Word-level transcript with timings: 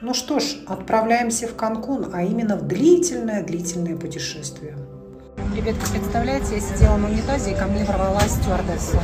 Ну 0.00 0.12
что 0.12 0.40
ж, 0.40 0.56
отправляемся 0.66 1.46
в 1.46 1.54
Канкун, 1.54 2.10
а 2.12 2.22
именно 2.22 2.56
в 2.56 2.66
длительное-длительное 2.66 3.96
путешествие. 3.96 4.76
Ребятки, 5.54 5.88
представляете, 5.92 6.56
я 6.56 6.60
сидела 6.60 6.96
на 6.96 7.08
унитазе, 7.08 7.52
и 7.52 7.54
ко 7.54 7.66
мне 7.66 7.84
ворвалась 7.84 8.32
стюардесса. 8.32 9.00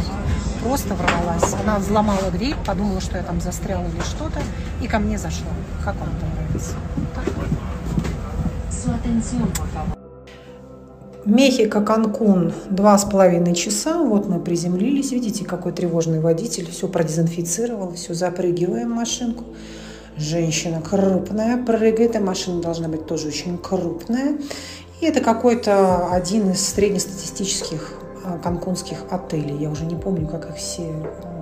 Просто 0.65 0.95
ворвалась. 0.95 1.55
Она 1.63 1.79
взломала 1.79 2.31
дверь, 2.33 2.57
подумала, 2.67 3.01
что 3.01 3.19
я 3.19 3.23
там 3.23 3.41
застряла 3.41 3.85
или 3.85 4.01
что-то, 4.01 4.41
и 4.83 4.89
ко 4.89 4.99
мне 4.99 5.17
зашла. 5.17 5.51
Как 5.85 5.95
вам 5.97 6.09
это 6.17 6.27
нравится? 6.27 6.75
Мехико, 11.25 11.83
Канкун, 11.83 12.53
два 12.69 12.99
с 12.99 13.05
половиной 13.05 13.55
часа. 13.55 14.03
Вот 14.03 14.29
мы 14.29 14.41
приземлились. 14.41 15.13
Видите, 15.13 15.45
какой 15.45 15.73
тревожный 15.73 16.19
водитель. 16.19 16.69
Все 16.69 16.89
продезинфицировал, 16.89 17.93
все, 17.95 18.13
запрыгиваем 18.13 18.91
в 18.91 18.97
машинку. 18.97 19.45
Женщина 20.21 20.83
крупная 20.83 21.57
прыгает, 21.57 22.15
и 22.15 22.19
машина 22.19 22.61
должна 22.61 22.89
быть 22.89 23.07
тоже 23.07 23.29
очень 23.29 23.57
крупная. 23.57 24.37
И 25.01 25.07
это 25.07 25.23
какой-то 25.23 26.13
один 26.13 26.51
из 26.51 26.61
среднестатистических 26.69 27.95
а, 28.23 28.37
канкунских 28.37 28.99
отелей. 29.11 29.57
Я 29.57 29.71
уже 29.71 29.87
не 29.87 29.97
помню, 29.97 30.29
как 30.29 30.51
их 30.51 30.57
все 30.57 30.93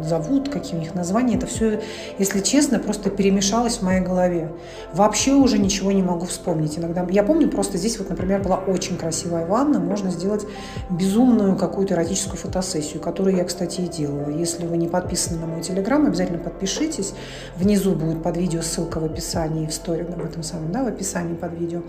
зовут, 0.02 0.48
какие 0.48 0.76
у 0.76 0.80
них 0.80 0.94
названия. 0.94 1.36
Это 1.36 1.46
все, 1.46 1.80
если 2.18 2.40
честно, 2.40 2.78
просто 2.78 3.10
перемешалось 3.10 3.78
в 3.78 3.82
моей 3.82 4.00
голове. 4.00 4.52
Вообще 4.92 5.32
уже 5.32 5.58
ничего 5.58 5.92
не 5.92 6.02
могу 6.02 6.26
вспомнить. 6.26 6.78
Иногда 6.78 7.06
я 7.10 7.22
помню, 7.22 7.48
просто 7.48 7.78
здесь 7.78 7.98
вот, 7.98 8.10
например, 8.10 8.42
была 8.42 8.56
очень 8.56 8.96
красивая 8.96 9.46
ванна. 9.46 9.78
Можно 9.78 10.10
сделать 10.10 10.44
безумную 10.90 11.56
какую-то 11.56 11.94
эротическую 11.94 12.38
фотосессию, 12.38 13.00
которую 13.00 13.36
я, 13.36 13.44
кстати, 13.44 13.80
и 13.82 13.88
делала. 13.88 14.30
Если 14.30 14.66
вы 14.66 14.76
не 14.76 14.88
подписаны 14.88 15.38
на 15.40 15.46
мой 15.46 15.62
телеграм, 15.62 16.06
обязательно 16.06 16.38
подпишитесь. 16.38 17.14
Внизу 17.56 17.94
будет 17.94 18.22
под 18.22 18.36
видео 18.36 18.62
ссылка 18.62 19.00
в 19.00 19.04
описании, 19.04 19.66
в 19.66 19.72
сторе, 19.72 20.04
в 20.04 20.24
этом 20.24 20.42
самом, 20.42 20.72
да, 20.72 20.84
в 20.84 20.88
описании 20.88 21.34
под 21.34 21.58
видео. 21.58 21.82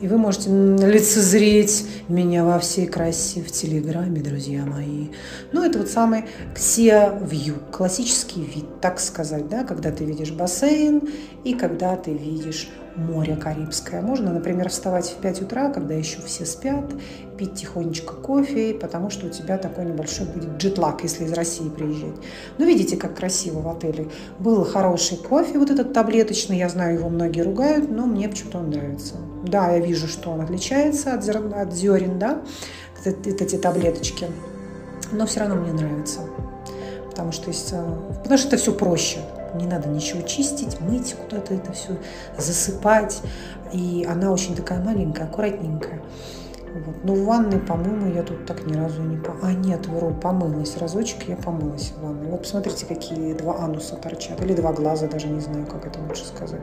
И 0.00 0.08
вы 0.08 0.18
можете 0.18 0.50
лицезреть 0.50 1.86
меня 2.08 2.44
во 2.44 2.58
всей 2.58 2.86
красе 2.86 3.40
в 3.42 3.50
телеграме, 3.50 4.20
друзья 4.20 4.64
мои. 4.64 5.08
Ну, 5.52 5.64
это 5.64 5.78
вот 5.78 5.88
самый 5.88 6.24
Xia 6.54 7.22
View 7.28 7.49
view, 7.50 7.70
классический 7.70 8.42
вид, 8.42 8.80
так 8.80 9.00
сказать, 9.00 9.48
да, 9.48 9.64
когда 9.64 9.90
ты 9.90 10.04
видишь 10.04 10.32
бассейн 10.32 11.08
и 11.44 11.54
когда 11.54 11.96
ты 11.96 12.12
видишь 12.12 12.68
море 12.96 13.36
Карибское. 13.36 14.02
Можно, 14.02 14.32
например, 14.32 14.68
вставать 14.68 15.08
в 15.08 15.20
5 15.20 15.42
утра, 15.42 15.70
когда 15.70 15.94
еще 15.94 16.20
все 16.22 16.44
спят, 16.44 16.92
пить 17.38 17.54
тихонечко 17.54 18.14
кофе, 18.14 18.74
потому 18.74 19.10
что 19.10 19.26
у 19.26 19.30
тебя 19.30 19.58
такой 19.58 19.86
небольшой 19.86 20.26
будет 20.26 20.56
джетлаг, 20.58 21.02
если 21.02 21.24
из 21.24 21.32
России 21.32 21.68
приезжать. 21.68 22.16
Ну, 22.58 22.66
видите, 22.66 22.96
как 22.96 23.16
красиво 23.16 23.60
в 23.60 23.68
отеле. 23.68 24.08
Был 24.38 24.64
хороший 24.64 25.16
кофе, 25.16 25.58
вот 25.58 25.70
этот 25.70 25.92
таблеточный, 25.92 26.58
я 26.58 26.68
знаю, 26.68 26.98
его 26.98 27.08
многие 27.08 27.42
ругают, 27.42 27.90
но 27.90 28.06
мне 28.06 28.28
почему-то 28.28 28.58
он 28.58 28.70
нравится. 28.70 29.14
Да, 29.44 29.70
я 29.72 29.78
вижу, 29.78 30.06
что 30.06 30.30
он 30.30 30.40
отличается 30.40 31.14
от 31.14 31.24
зерен, 31.24 31.54
от 31.54 31.72
зерен 31.72 32.18
да, 32.18 32.42
эти 33.04 33.56
таблеточки, 33.56 34.26
но 35.12 35.26
все 35.26 35.40
равно 35.40 35.56
мне 35.56 35.72
нравится 35.72 36.20
потому 37.10 37.32
что, 37.32 37.48
есть, 37.48 37.72
э, 37.72 37.96
потому 38.22 38.38
что 38.38 38.48
это 38.48 38.56
все 38.56 38.72
проще. 38.72 39.18
Не 39.54 39.66
надо 39.66 39.88
ничего 39.88 40.22
чистить, 40.22 40.80
мыть 40.80 41.14
куда-то 41.14 41.54
это 41.54 41.72
все, 41.72 41.98
засыпать. 42.38 43.20
И 43.72 44.06
она 44.08 44.32
очень 44.32 44.54
такая 44.54 44.80
маленькая, 44.80 45.24
аккуратненькая. 45.24 46.00
Вот. 46.72 47.04
Но 47.04 47.14
в 47.14 47.24
ванной, 47.24 47.58
по-моему, 47.58 48.14
я 48.14 48.22
тут 48.22 48.46
так 48.46 48.64
ни 48.66 48.74
разу 48.74 49.02
не... 49.02 49.16
По... 49.16 49.34
А, 49.42 49.52
нет, 49.52 49.86
вру, 49.86 50.14
помылась. 50.14 50.76
Разочек 50.76 51.28
я 51.28 51.36
помылась 51.36 51.92
в 51.96 52.02
ванной. 52.02 52.30
Вот 52.30 52.42
посмотрите, 52.42 52.86
какие 52.86 53.34
два 53.34 53.60
ануса 53.60 53.96
торчат. 53.96 54.40
Или 54.42 54.54
два 54.54 54.72
глаза, 54.72 55.08
даже 55.08 55.28
не 55.28 55.40
знаю, 55.40 55.66
как 55.66 55.86
это 55.86 55.98
лучше 56.00 56.24
сказать. 56.24 56.62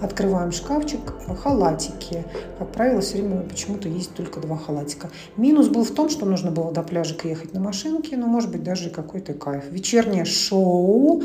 Открываем 0.00 0.52
шкафчик. 0.52 1.00
Халатики. 1.42 2.24
Как 2.58 2.72
правило, 2.72 3.00
все 3.00 3.18
время 3.18 3.42
почему-то 3.42 3.88
есть 3.88 4.14
только 4.14 4.40
два 4.40 4.56
халатика. 4.56 5.10
Минус 5.36 5.68
был 5.68 5.84
в 5.84 5.90
том, 5.90 6.08
что 6.08 6.24
нужно 6.24 6.50
было 6.50 6.72
до 6.72 6.82
пляжика 6.82 7.28
ехать 7.28 7.52
на 7.52 7.60
машинке. 7.60 8.16
Но, 8.16 8.26
может 8.26 8.50
быть, 8.50 8.62
даже 8.62 8.90
какой-то 8.90 9.34
кайф. 9.34 9.64
Вечернее 9.70 10.24
шоу. 10.24 11.22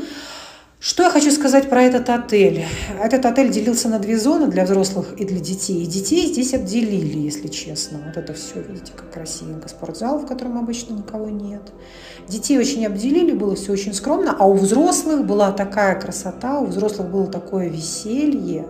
Что 0.80 1.02
я 1.02 1.10
хочу 1.10 1.32
сказать 1.32 1.68
про 1.68 1.82
этот 1.82 2.08
отель? 2.08 2.64
Этот 3.02 3.26
отель 3.26 3.50
делился 3.50 3.88
на 3.88 3.98
две 3.98 4.16
зоны 4.16 4.46
для 4.46 4.64
взрослых 4.64 5.12
и 5.18 5.24
для 5.24 5.40
детей. 5.40 5.82
И 5.82 5.86
детей 5.86 6.28
здесь 6.28 6.54
обделили, 6.54 7.18
если 7.18 7.48
честно. 7.48 7.98
Вот 8.06 8.16
это 8.16 8.32
все, 8.32 8.60
видите, 8.60 8.92
как 8.94 9.10
красивенько. 9.10 9.68
Спортзал, 9.68 10.20
в 10.20 10.26
котором 10.26 10.56
обычно 10.56 10.94
никого 10.94 11.30
нет. 11.30 11.62
Детей 12.28 12.56
очень 12.58 12.86
обделили, 12.86 13.32
было 13.32 13.56
все 13.56 13.72
очень 13.72 13.92
скромно. 13.92 14.36
А 14.38 14.46
у 14.46 14.54
взрослых 14.54 15.26
была 15.26 15.50
такая 15.50 16.00
красота, 16.00 16.60
у 16.60 16.66
взрослых 16.66 17.10
было 17.10 17.26
такое 17.26 17.68
веселье. 17.68 18.66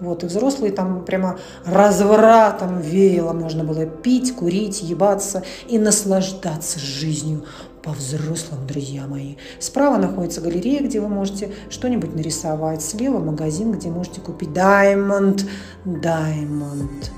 Вот, 0.00 0.24
и 0.24 0.26
взрослые 0.26 0.72
там 0.72 1.04
прямо 1.04 1.38
развратом 1.66 2.80
веяло. 2.80 3.34
Можно 3.34 3.64
было 3.64 3.84
пить, 3.84 4.34
курить, 4.34 4.80
ебаться 4.80 5.44
и 5.68 5.78
наслаждаться 5.78 6.80
жизнью 6.80 7.44
по-взрослому, 7.84 8.66
друзья 8.66 9.06
мои. 9.06 9.36
Справа 9.60 9.98
находится 9.98 10.40
галерея, 10.40 10.82
где 10.82 11.00
вы 11.00 11.08
можете 11.08 11.52
что-нибудь 11.68 12.14
нарисовать. 12.14 12.82
Слева 12.82 13.18
магазин, 13.18 13.72
где 13.72 13.90
можете 13.90 14.20
купить 14.20 14.50
Diamond. 14.50 15.46
Diamond. 15.84 17.10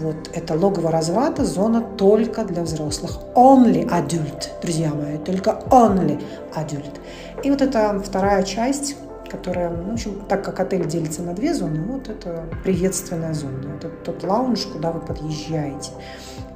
Вот 0.00 0.30
это 0.32 0.54
логово 0.54 0.90
разврата, 0.90 1.44
зона 1.44 1.82
только 1.82 2.44
для 2.44 2.62
взрослых. 2.62 3.18
Only 3.34 3.86
adult, 3.86 4.48
друзья 4.62 4.90
мои, 4.94 5.18
только 5.18 5.60
only 5.70 6.22
adult. 6.56 6.98
И 7.42 7.50
вот 7.50 7.60
это 7.60 8.00
вторая 8.02 8.42
часть, 8.44 8.96
которая, 9.30 9.70
ну, 9.70 9.90
в 9.90 9.92
общем, 9.94 10.22
так 10.28 10.44
как 10.44 10.60
отель 10.60 10.86
делится 10.86 11.22
на 11.22 11.34
две 11.34 11.52
зоны, 11.52 11.82
вот 11.82 12.08
это 12.08 12.44
приветственная 12.62 13.34
зона. 13.34 13.76
Это 13.76 13.88
тот 13.88 14.22
лаунж, 14.22 14.60
куда 14.66 14.92
вы 14.92 15.00
подъезжаете 15.00 15.90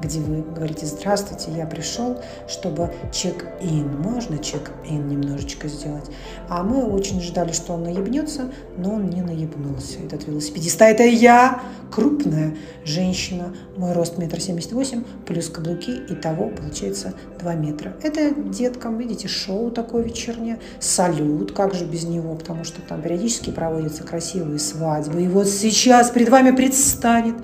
где 0.03 0.21
вы 0.21 0.43
говорите 0.43 0.87
«Здравствуйте, 0.87 1.51
я 1.57 1.67
пришел, 1.67 2.19
чтобы 2.49 2.93
чек-ин». 3.13 4.01
Можно 4.01 4.39
чек-ин 4.39 5.09
немножечко 5.09 5.69
сделать? 5.69 6.11
А 6.49 6.63
мы 6.63 6.85
очень 6.85 7.21
ждали, 7.21 7.53
что 7.53 7.75
он 7.75 7.85
наебнется, 7.85 8.51
но 8.77 8.95
он 8.95 9.11
не 9.11 9.23
наебнулся. 9.23 9.99
Этот 10.05 10.27
велосипедист. 10.27 10.81
А 10.83 10.87
это 10.87 11.03
я, 11.05 11.63
крупная 11.91 12.57
женщина, 12.85 13.55
мой 13.77 13.93
рост 13.93 14.19
метр 14.19 14.41
семьдесят 14.41 14.73
восемь, 14.73 15.03
плюс 15.27 15.49
каблуки, 15.49 15.91
и 15.91 16.15
того 16.15 16.49
получается 16.49 17.15
2 17.41 17.55
метра. 17.55 17.95
Это 18.03 18.35
деткам, 18.35 18.99
видите, 18.99 19.29
шоу 19.29 19.71
такое 19.71 20.03
вечернее, 20.03 20.59
салют, 20.81 21.53
как 21.53 21.75
же 21.75 21.85
без 21.85 22.05
него, 22.05 22.35
потому 22.35 22.65
что 22.65 22.81
там 22.83 23.03
периодически 23.03 23.51
проводятся 23.51 24.05
красивые 24.05 24.59
свадьбы. 24.59 25.23
И 25.23 25.29
вот 25.29 25.49
сейчас 25.49 26.11
перед 26.11 26.29
вами 26.29 26.53
предстанет 26.53 27.37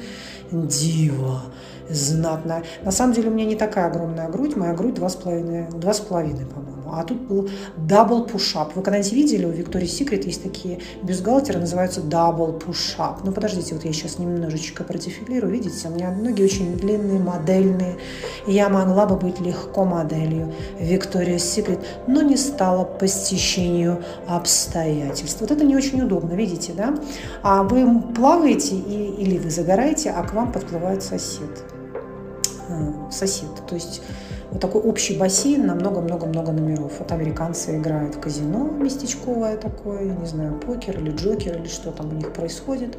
дива, 0.51 1.43
знатная. 1.89 2.65
На 2.83 2.91
самом 2.91 3.13
деле 3.13 3.31
у 3.31 3.33
меня 3.33 3.45
не 3.45 3.57
такая 3.57 3.87
огромная 3.87 4.29
грудь, 4.29 4.57
моя 4.57 4.75
грудь 4.75 4.95
2,5, 4.99 5.81
2,5 5.81 6.47
по-моему. 6.47 6.75
А 6.97 7.03
тут 7.03 7.21
был 7.23 7.49
double 7.77 8.25
push-up. 8.25 8.75
Вы 8.77 8.83
когда-нибудь 8.83 9.13
видели, 9.13 9.45
у 9.47 9.51
Виктории 9.51 9.87
Секрет 9.87 10.25
есть 10.27 10.43
такие 10.43 10.81
бюстгальтеры, 11.03 11.59
называются 11.59 12.01
double 12.01 12.53
push-up. 12.53 13.25
Ну, 13.25 13.33
подождите, 13.33 13.75
вот 13.75 13.85
я 13.85 13.93
сейчас 13.93 14.19
немножечко 14.19 14.85
продефилирую. 14.85 15.53
Видите, 15.53 15.89
у 15.89 15.91
меня 15.93 16.13
ноги 16.13 16.43
очень 16.43 16.77
длинные, 16.77 17.19
модельные. 17.19 17.97
И 18.47 18.53
я 18.53 18.69
могла 18.69 19.07
бы 19.07 19.17
быть 19.17 19.41
легко 19.41 19.85
моделью 19.85 20.53
Виктория 20.79 21.39
Секрет, 21.39 21.81
но 22.07 22.23
не 22.23 22.37
стала 22.37 22.85
по 22.85 23.07
стечению 23.07 24.03
обстоятельств. 24.29 25.41
Вот 25.41 25.51
это 25.51 25.65
не 25.65 25.77
очень 25.77 26.03
удобно, 26.03 26.35
видите, 26.35 26.73
да? 26.77 26.95
А 27.43 27.63
вы 27.63 28.01
плаваете 28.15 28.77
и, 28.77 29.15
или 29.19 29.39
вы 29.39 29.51
загораете, 29.51 30.11
а 30.11 30.23
к 30.23 30.35
вам 30.35 30.53
подплывает 30.53 31.03
сосед. 31.03 31.65
Э, 32.69 33.11
сосед. 33.11 33.51
То 33.69 33.75
есть 33.75 34.01
вот 34.51 34.61
такой 34.61 34.81
общий 34.81 35.19
бассейн 35.19 35.67
на 35.67 35.75
много-много-много 35.75 36.53
номеров. 36.53 36.93
Вот 36.99 37.13
американцы 37.13 37.77
играют 37.77 38.15
в 38.15 38.21
казино 38.21 38.71
местечковое 38.71 39.57
такое, 39.57 40.05
не 40.05 40.27
знаю, 40.27 40.59
покер 40.59 40.99
или 40.99 41.11
джокер 41.11 41.59
или 41.59 41.69
что 41.69 41.93
там 41.93 42.11
у 42.11 42.13
них 42.13 42.33
происходит. 42.33 42.99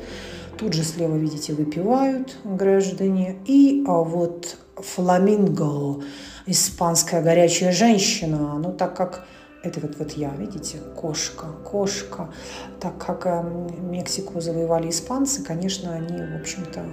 Тут 0.57 0.73
же 0.73 0.83
слева, 0.83 1.15
видите, 1.15 1.53
выпивают 1.53 2.37
граждане. 2.43 3.37
И 3.45 3.83
а 3.87 4.03
вот 4.03 4.57
фламинго, 4.75 6.03
испанская 6.45 7.23
горячая 7.23 7.71
женщина, 7.71 8.59
ну 8.59 8.71
так 8.71 8.95
как 8.95 9.25
это 9.63 9.79
вот, 9.79 9.97
вот 9.97 10.11
я, 10.11 10.29
видите, 10.37 10.77
кошка, 10.95 11.47
кошка. 11.63 12.29
Так 12.79 12.99
как 13.03 13.25
э, 13.25 13.43
Мексику 13.81 14.39
завоевали 14.39 14.91
испанцы, 14.91 15.43
конечно, 15.43 15.91
они, 15.91 16.17
в 16.17 16.39
общем-то, 16.39 16.85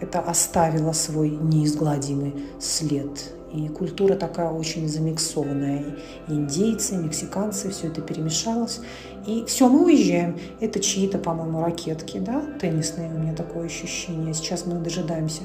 это 0.00 0.20
оставило 0.20 0.92
свой 0.92 1.30
неизгладимый 1.30 2.34
след. 2.58 3.34
И 3.52 3.66
культура 3.68 4.14
такая 4.14 4.50
очень 4.50 4.88
замиксованная. 4.88 5.96
Индейцы, 6.28 6.96
мексиканцы, 6.96 7.70
все 7.70 7.88
это 7.88 8.00
перемешалось. 8.00 8.80
И 9.26 9.44
все, 9.46 9.68
мы 9.68 9.86
уезжаем. 9.86 10.38
Это 10.60 10.78
чьи-то, 10.78 11.18
по-моему, 11.18 11.60
ракетки, 11.60 12.18
да, 12.18 12.42
теннисные 12.60 13.12
у 13.12 13.18
меня 13.18 13.34
такое 13.34 13.66
ощущение. 13.66 14.34
Сейчас 14.34 14.66
мы 14.66 14.74
дожидаемся 14.76 15.42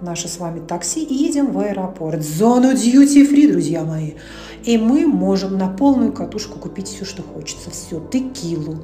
наше 0.00 0.28
с 0.28 0.38
вами 0.38 0.60
такси 0.60 1.02
и 1.02 1.12
едем 1.12 1.52
в 1.52 1.58
аэропорт. 1.58 2.22
Зону 2.22 2.72
duty-free, 2.72 3.50
друзья 3.50 3.84
мои. 3.84 4.12
И 4.64 4.78
мы 4.78 5.06
можем 5.06 5.58
на 5.58 5.68
полную 5.68 6.12
катушку 6.12 6.60
купить 6.60 6.86
все, 6.86 7.04
что 7.04 7.22
хочется. 7.22 7.70
Все, 7.70 8.00
текилу, 8.00 8.76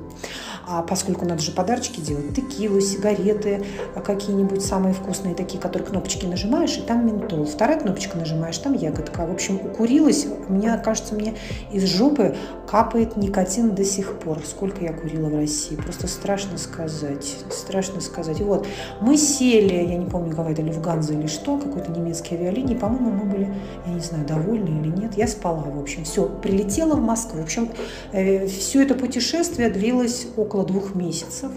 А 0.67 0.83
поскольку 0.83 1.25
надо 1.25 1.43
же 1.43 1.53
подарочки 1.53 2.01
делать, 2.01 2.35
текилу, 2.35 2.81
сигареты, 2.81 3.65
а 3.95 4.01
какие-нибудь 4.01 4.65
самые 4.65 4.95
вкусные 4.95 5.35
такие, 5.35 5.61
которые 5.61 5.87
кнопочки 5.89 6.27
нажимаешь, 6.27 6.79
и 6.79 6.81
там 6.81 7.07
ментол. 7.07 7.45
Вторая 7.45 7.79
кнопочка 7.79 8.17
нажимаешь, 8.17 8.57
там 8.59 8.73
ягодка. 8.73 9.27
В 9.27 9.33
общем, 9.33 9.57
укурилась, 9.57 10.27
мне 10.49 10.77
кажется, 10.79 11.15
мне 11.15 11.35
из 11.73 11.85
жопы 11.85 12.35
капает 12.69 13.17
никотин 13.17 13.75
до 13.75 13.85
сих 13.85 14.19
пор. 14.19 14.41
Сколько 14.45 14.85
я 14.85 14.93
курила 14.93 15.29
в 15.29 15.35
России. 15.35 15.77
Просто 15.77 16.07
страшно 16.07 16.57
сказать. 16.59 17.37
Страшно 17.51 18.01
сказать. 18.01 18.41
И 18.41 18.45
вот, 18.45 18.67
мы 19.01 19.17
сели, 19.17 19.75
я 19.75 19.97
не 19.97 20.07
помню, 20.07 20.35
какая-то 20.35 20.63
Люфганза 20.63 21.13
или 21.13 21.27
что, 21.27 21.59
какой-то 21.59 21.91
немецкий 21.91 22.37
авиалинии. 22.37 22.75
По-моему, 22.75 23.11
мы 23.11 23.25
были, 23.25 23.55
я 23.87 23.93
не 23.93 24.01
знаю, 24.01 24.27
довольны 24.27 24.81
или 24.81 24.89
нет. 24.89 25.17
Я 25.17 25.29
спала, 25.29 25.65
в 25.65 25.79
общем. 25.79 26.05
Все, 26.05 26.27
прилетела 26.27 26.95
в 26.95 27.03
Москву. 27.03 27.41
В 27.41 27.45
общем, 27.45 27.71
э, 28.13 28.47
все 28.47 28.83
это 28.83 28.95
путешествие 28.95 29.69
длилось 29.69 30.27
около 30.37 30.54
двух 30.62 30.95
месяцев. 30.95 31.51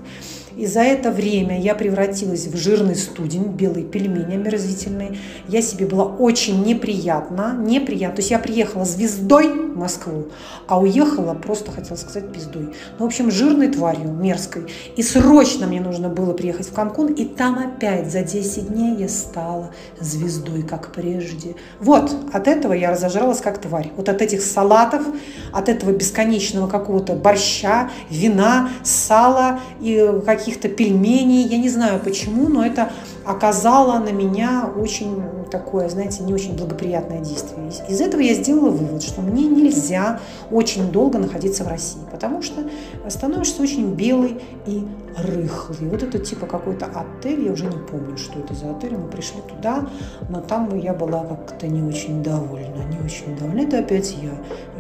И 0.57 0.65
за 0.65 0.81
это 0.81 1.11
время 1.11 1.61
я 1.61 1.75
превратилась 1.75 2.47
в 2.47 2.57
жирный 2.57 2.95
студень, 2.95 3.43
белый 3.43 3.83
пельмень 3.83 4.33
омерзительный. 4.33 5.19
Я 5.47 5.61
себе 5.61 5.85
была 5.85 6.05
очень 6.05 6.63
неприятна, 6.63 7.55
неприятна. 7.55 8.15
То 8.15 8.19
есть 8.21 8.31
я 8.31 8.39
приехала 8.39 8.83
звездой 8.83 9.49
в 9.49 9.77
Москву, 9.77 10.29
а 10.65 10.81
уехала 10.81 11.35
просто, 11.35 11.71
хотела 11.71 11.95
сказать, 11.95 12.33
пиздой. 12.33 12.73
Ну, 12.97 13.05
в 13.05 13.07
общем, 13.07 13.29
жирной 13.29 13.67
тварью, 13.67 14.11
мерзкой. 14.11 14.63
И 14.95 15.03
срочно 15.03 15.67
мне 15.67 15.79
нужно 15.79 16.09
было 16.09 16.33
приехать 16.33 16.67
в 16.67 16.73
Канкун, 16.73 17.13
и 17.13 17.25
там 17.25 17.59
опять 17.59 18.11
за 18.11 18.23
10 18.23 18.69
дней 18.69 18.95
я 18.95 19.09
стала 19.09 19.69
звездой, 19.99 20.63
как 20.63 20.91
прежде. 20.91 21.55
Вот, 21.79 22.15
от 22.33 22.47
этого 22.47 22.73
я 22.73 22.89
разожралась 22.89 23.41
как 23.41 23.61
тварь. 23.61 23.91
Вот 23.95 24.09
от 24.09 24.23
этих 24.23 24.41
салатов, 24.41 25.05
от 25.53 25.69
этого 25.69 25.91
бесконечного 25.91 26.67
какого-то 26.67 27.13
борща, 27.13 27.91
вина, 28.09 28.69
сала 28.87 29.59
и 29.81 30.21
каких 30.25 30.47
каких-то 30.47 30.69
пельменей, 30.69 31.43
я 31.43 31.57
не 31.57 31.69
знаю 31.69 31.99
почему, 31.99 32.47
но 32.47 32.65
это 32.65 32.91
оказало 33.27 33.99
на 33.99 34.11
меня 34.11 34.69
очень 34.75 35.21
такое, 35.51 35.89
знаете, 35.89 36.23
не 36.23 36.33
очень 36.33 36.55
благоприятное 36.55 37.19
действие. 37.19 37.69
Из 37.89 37.99
этого 37.99 38.21
я 38.21 38.33
сделала 38.33 38.69
вывод, 38.69 39.03
что 39.03 39.21
мне 39.21 39.45
нельзя 39.45 40.19
очень 40.49 40.91
долго 40.91 41.17
находиться 41.19 41.63
в 41.63 41.67
России, 41.67 41.99
потому 42.11 42.41
что 42.41 42.63
становишься 43.09 43.61
очень 43.61 43.93
белый 43.93 44.41
и 44.65 44.87
рыхлый. 45.17 45.89
Вот 45.89 46.03
это 46.03 46.19
типа 46.19 46.45
какой-то 46.45 46.85
отель, 46.85 47.45
я 47.45 47.51
уже 47.51 47.65
не 47.65 47.77
помню, 47.77 48.17
что 48.17 48.39
это 48.39 48.53
за 48.53 48.71
отель, 48.71 48.95
мы 48.95 49.07
пришли 49.09 49.41
туда, 49.41 49.87
но 50.29 50.41
там 50.41 50.77
я 50.77 50.93
была 50.93 51.23
как-то 51.25 51.67
не 51.67 51.81
очень 51.81 52.23
довольна, 52.23 52.83
не 52.89 53.03
очень 53.03 53.35
довольна. 53.37 53.61
Это 53.61 53.79
опять 53.79 54.15
я, 54.21 54.31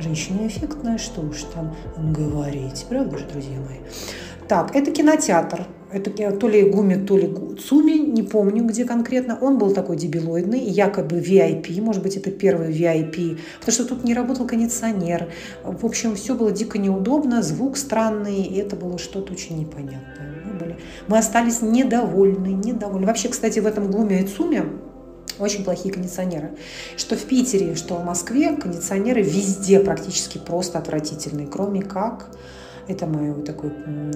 женщина 0.01 0.47
эффектная, 0.47 0.97
что 0.97 1.21
уж 1.21 1.43
там 1.53 1.75
говорить, 1.97 2.85
правда 2.87 3.17
же, 3.17 3.25
друзья 3.25 3.57
мои? 3.59 3.79
Так, 4.47 4.75
это 4.75 4.91
кинотеатр. 4.91 5.67
Это 5.91 6.11
то 6.31 6.47
ли 6.49 6.69
Гуми, 6.69 6.95
то 6.95 7.17
ли 7.17 7.33
Цуми, 7.57 7.97
не 7.97 8.21
помню, 8.21 8.65
где 8.65 8.83
конкретно. 8.83 9.37
Он 9.39 9.57
был 9.57 9.73
такой 9.73 9.95
дебилоидный, 9.95 10.59
якобы 10.59 11.19
VIP, 11.19 11.81
может 11.81 12.03
быть, 12.03 12.17
это 12.17 12.29
первый 12.29 12.71
VIP, 12.71 13.39
потому 13.59 13.73
что 13.73 13.85
тут 13.85 14.03
не 14.03 14.13
работал 14.13 14.45
кондиционер. 14.45 15.29
В 15.63 15.85
общем, 15.85 16.15
все 16.15 16.35
было 16.35 16.51
дико 16.51 16.77
неудобно, 16.77 17.41
звук 17.41 17.77
странный, 17.77 18.43
и 18.43 18.57
это 18.57 18.75
было 18.75 18.97
что-то 18.97 19.31
очень 19.31 19.59
непонятное. 19.59 20.43
Мы, 20.45 20.59
были... 20.59 20.77
Мы 21.07 21.17
остались 21.17 21.61
недовольны, 21.61 22.47
недовольны. 22.47 23.07
Вообще, 23.07 23.29
кстати, 23.29 23.59
в 23.59 23.65
этом 23.65 23.89
Гуме 23.89 24.23
и 24.23 24.27
Цуме 24.27 24.65
очень 25.39 25.63
плохие 25.63 25.93
кондиционеры. 25.93 26.51
Что 26.97 27.15
в 27.15 27.23
Питере, 27.23 27.75
что 27.75 27.95
в 27.95 28.03
Москве 28.03 28.55
кондиционеры 28.55 29.21
везде 29.21 29.79
практически 29.79 30.37
просто 30.37 30.79
отвратительные, 30.79 31.47
кроме 31.47 31.81
как 31.81 32.29
это 32.87 33.05
мое 33.05 33.33
вот 33.33 33.45
такое 33.45 33.71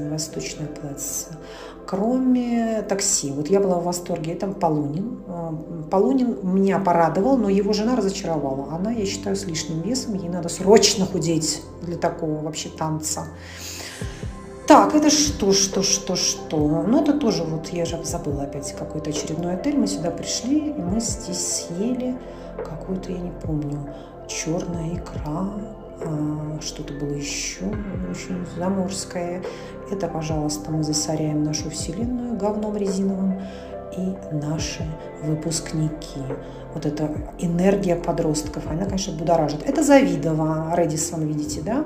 восточное 0.09 0.67
платье. 0.67 1.37
Кроме 1.85 2.83
такси. 2.87 3.31
Вот 3.31 3.49
я 3.49 3.59
была 3.59 3.79
в 3.79 3.83
восторге. 3.83 4.33
Это 4.33 4.47
Полунин. 4.47 5.19
А, 5.27 5.53
Полунин 5.89 6.37
меня 6.41 6.79
порадовал, 6.79 7.37
но 7.37 7.49
его 7.49 7.73
жена 7.73 7.95
разочаровала. 7.95 8.73
Она, 8.73 8.91
я 8.91 9.05
считаю, 9.05 9.35
с 9.35 9.45
лишним 9.45 9.81
весом. 9.81 10.13
Ей 10.13 10.29
надо 10.29 10.47
срочно 10.47 11.05
худеть 11.05 11.61
для 11.81 11.97
такого 11.97 12.41
вообще 12.41 12.69
танца. 12.69 13.25
Так, 14.67 14.95
это 14.95 15.09
что, 15.09 15.51
что, 15.51 15.81
что, 15.83 16.15
что? 16.15 16.85
Ну, 16.87 17.01
это 17.01 17.11
тоже 17.11 17.43
вот, 17.43 17.67
я 17.69 17.83
же 17.83 17.99
забыла 18.05 18.43
опять 18.43 18.73
какой-то 18.73 19.09
очередной 19.09 19.55
отель. 19.55 19.77
Мы 19.77 19.87
сюда 19.87 20.11
пришли, 20.11 20.69
и 20.69 20.81
мы 20.81 21.01
здесь 21.01 21.67
съели 21.67 22.17
какую-то, 22.55 23.11
я 23.11 23.19
не 23.19 23.31
помню, 23.31 23.93
черная 24.29 24.95
икра, 24.95 25.49
что-то 26.61 26.93
было 26.93 27.13
еще 27.13 27.65
очень 28.09 28.45
заморское. 28.57 29.43
Это, 29.91 30.07
пожалуйста, 30.07 30.71
мы 30.71 30.83
засоряем 30.83 31.43
нашу 31.43 31.69
вселенную 31.69 32.37
говном 32.37 32.77
резиновым 32.77 33.41
и 33.97 34.15
наши 34.31 34.85
выпускники. 35.23 36.21
Вот 36.73 36.85
эта 36.85 37.09
энергия 37.39 37.95
подростков, 37.95 38.67
она, 38.69 38.85
конечно, 38.85 39.13
будоражит. 39.13 39.63
Это 39.67 39.83
Завидово, 39.83 40.73
Редисон, 40.75 41.25
видите, 41.25 41.61
да? 41.61 41.85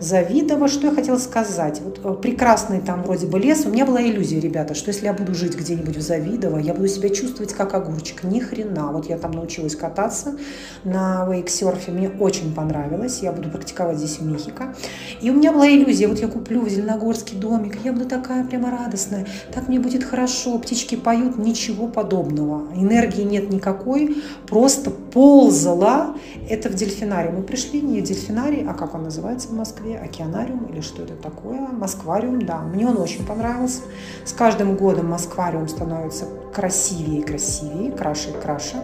Завидово, 0.00 0.68
что 0.68 0.88
я 0.88 0.94
хотела 0.94 1.18
сказать. 1.18 1.80
Вот 1.80 2.00
э, 2.04 2.20
прекрасный 2.20 2.80
там 2.80 3.02
вроде 3.02 3.26
бы 3.26 3.38
лес. 3.38 3.64
У 3.66 3.70
меня 3.70 3.84
была 3.84 4.02
иллюзия, 4.02 4.40
ребята, 4.40 4.74
что 4.74 4.88
если 4.88 5.06
я 5.06 5.12
буду 5.12 5.34
жить 5.34 5.56
где-нибудь 5.56 5.96
в 5.96 6.00
Завидово, 6.00 6.58
я 6.58 6.74
буду 6.74 6.88
себя 6.88 7.08
чувствовать 7.08 7.52
как 7.52 7.74
огурчик. 7.74 8.24
Ни 8.24 8.40
хрена. 8.40 8.92
Вот 8.92 9.08
я 9.08 9.18
там 9.18 9.32
научилась 9.32 9.76
кататься 9.76 10.36
на 10.84 11.26
вейксерфе. 11.26 11.92
Мне 11.92 12.08
очень 12.08 12.54
понравилось. 12.54 13.20
Я 13.22 13.32
буду 13.32 13.50
практиковать 13.50 13.98
здесь 13.98 14.18
в 14.18 14.26
Мехико. 14.26 14.74
И 15.20 15.30
у 15.30 15.34
меня 15.34 15.52
была 15.52 15.68
иллюзия, 15.68 16.06
вот 16.06 16.18
я 16.20 16.28
куплю 16.28 16.60
в 16.60 16.68
Зеленогорский 16.68 17.36
домик, 17.36 17.78
я 17.84 17.92
буду 17.92 18.06
такая 18.06 18.44
прямо 18.44 18.70
радостная, 18.70 19.26
так 19.52 19.68
мне 19.68 19.80
будет 19.80 20.04
хорошо, 20.04 20.58
птички 20.58 20.94
поют, 20.94 21.38
ничего 21.38 21.88
подобного. 21.88 22.72
Энергии 22.74 23.22
нет 23.22 23.50
никакой, 23.50 24.16
просто 24.46 24.90
ползала. 25.18 26.14
Это 26.48 26.68
в 26.68 26.74
дельфинарий. 26.74 27.32
Мы 27.32 27.42
пришли 27.42 27.80
не 27.80 28.00
в 28.00 28.04
дельфинарий, 28.04 28.64
а 28.64 28.72
как 28.72 28.94
он 28.94 29.02
называется 29.02 29.48
в 29.48 29.52
Москве? 29.52 29.98
Океанариум 29.98 30.66
или 30.66 30.80
что 30.80 31.02
это 31.02 31.16
такое. 31.16 31.58
Москвариум, 31.58 32.40
да, 32.42 32.58
мне 32.58 32.86
он 32.86 32.98
очень 32.98 33.26
понравился. 33.26 33.80
С 34.24 34.32
каждым 34.32 34.76
годом 34.76 35.08
Москвариум 35.08 35.66
становится 35.66 36.26
красивее 36.54 37.18
и 37.18 37.22
красивее, 37.24 37.90
краше 37.90 38.30
и 38.30 38.40
краше. 38.40 38.76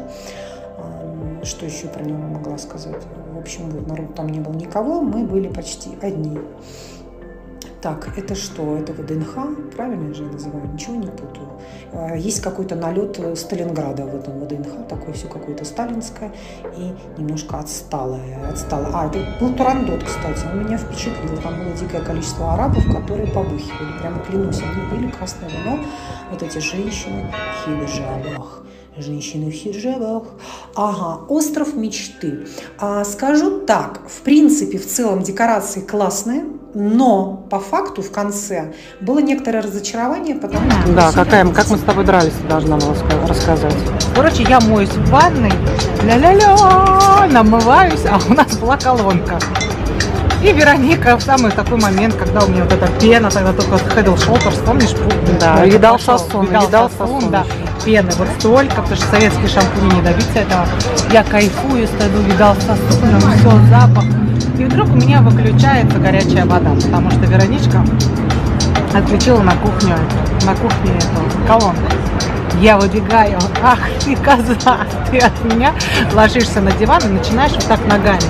Что 1.45 1.67
еще 1.67 1.87
про 1.87 2.03
него 2.03 2.19
могла 2.19 2.59
сказать? 2.59 3.03
В 3.33 3.39
общем, 3.39 3.71
народ 3.87 4.17
там 4.17 4.29
не 4.29 4.41
был 4.41 4.55
никого, 4.55 5.03
мы 5.03 5.25
были 5.25 5.47
почти 5.47 5.91
одни. 6.03 6.41
Так, 7.85 8.17
это 8.17 8.35
что? 8.35 8.79
Это 8.79 8.95
ВДНХ? 8.95 9.35
Правильно 9.77 10.15
же 10.15 10.23
я 10.25 10.31
называю? 10.31 10.73
Ничего 10.73 10.95
не 10.97 11.07
путаю. 11.07 11.51
А, 11.93 12.17
есть 12.17 12.41
какой-то 12.41 12.77
налет 12.77 13.21
Сталинграда 13.37 14.07
в 14.07 14.15
этом 14.15 14.41
ВДНХ, 14.41 14.89
такое 14.89 15.13
все 15.13 15.29
какое-то 15.29 15.67
сталинское 15.67 16.33
и 16.79 16.95
немножко 17.19 17.59
отсталое. 17.59 18.49
отсталое. 18.49 18.91
А, 18.95 19.07
это 19.07 19.19
был 19.39 19.53
Турандот, 19.53 20.03
кстати, 20.03 20.47
он 20.51 20.65
меня 20.65 20.79
впечатлил. 20.79 21.37
Там 21.43 21.59
было 21.59 21.75
дикое 21.75 22.01
количество 22.01 22.55
арабов, 22.55 22.87
которые 22.91 23.31
побухивали. 23.31 23.99
Прямо 24.01 24.19
клянусь, 24.21 24.63
они 24.63 24.91
пили 24.91 25.11
красное 25.11 25.51
вино. 25.51 25.79
Вот 26.31 26.43
эти 26.43 26.61
женщины 26.61 27.31
в 27.31 27.67
хиджабах 27.67 28.65
женщины 28.97 29.51
в 29.51 29.53
хиджабах. 29.53 30.29
Ага, 30.75 31.25
остров 31.29 31.75
мечты. 31.75 32.47
А, 32.79 33.05
скажу 33.05 33.61
так, 33.61 34.01
в 34.09 34.21
принципе, 34.23 34.79
в 34.79 34.87
целом 34.87 35.23
декорации 35.23 35.81
классные, 35.81 36.45
но 36.75 37.47
по 37.51 37.61
факту 37.61 38.03
в 38.03 38.11
конце 38.11 38.73
было 39.01 39.21
некоторое 39.21 39.63
разочарование, 39.63 40.35
потому 40.35 40.71
что... 40.71 40.93
Да, 40.93 41.13
какая, 41.13 41.47
как 41.47 41.71
мы 41.71 41.79
с 41.79 41.83
тобой 41.83 42.05
дрались, 42.05 42.35
должна 42.49 42.77
была 42.77 42.95
рассказать. 43.29 43.75
Короче, 44.15 44.43
я 44.43 44.61
моюсь 44.61 44.91
в 44.91 45.11
ванной, 45.11 45.53
ля-ля-ля, 46.03 47.29
намываюсь, 47.31 48.05
а 48.11 48.19
у 48.29 48.35
нас 48.35 48.57
была 48.57 48.77
колонка. 48.77 49.39
И 50.43 50.53
Вероника 50.53 51.17
в 51.17 51.23
самый 51.23 51.53
такой 51.53 51.79
момент, 51.79 52.17
когда 52.17 52.45
у 52.45 52.49
меня 52.49 52.65
вот 52.65 52.73
эта 52.73 52.87
пена, 53.01 53.31
тогда 53.31 53.53
только 53.53 53.77
Head 53.77 54.15
Shoulders, 54.17 54.63
помнишь? 54.67 54.95
Да, 55.41 55.65
видал 55.65 55.99
сосун, 55.99 56.47
видал, 56.47 56.67
видал 56.67 56.91
сосун, 56.91 57.31
да. 57.31 57.45
Пены 57.83 58.11
вот 58.19 58.29
столько, 58.39 58.77
потому 58.77 58.97
что 58.97 59.07
советские 59.07 59.49
шампуни 59.49 59.95
не 59.95 60.03
добиться 60.03 60.41
этого. 60.41 60.67
Я 61.13 61.25
кайфую, 61.25 61.87
стою, 61.87 62.21
видал 62.23 62.55
сосун, 62.57 63.21
все, 63.39 63.51
запах. 63.71 64.05
И 64.59 64.65
вдруг 64.65 64.89
у 64.89 64.97
меня 64.97 65.21
выключается 65.21 65.99
горячая 65.99 66.47
вода, 66.47 66.71
потому 66.75 67.11
что 67.11 67.21
Вероничка 67.21 67.85
отключила 68.95 69.41
на 69.43 69.53
кухню, 69.57 69.97
на 70.47 70.55
кухне 70.55 70.93
эту 70.97 71.47
колонку. 71.47 71.83
Я 72.61 72.79
выбегаю, 72.79 73.39
ах 73.63 73.81
ты 74.05 74.15
коза, 74.15 74.79
ты 75.11 75.19
от 75.19 75.45
меня 75.45 75.75
ложишься 76.13 76.61
на 76.61 76.71
диван 76.73 77.03
и 77.05 77.09
начинаешь 77.09 77.53
вот 77.53 77.65
так 77.65 77.81
ногами. 77.87 78.21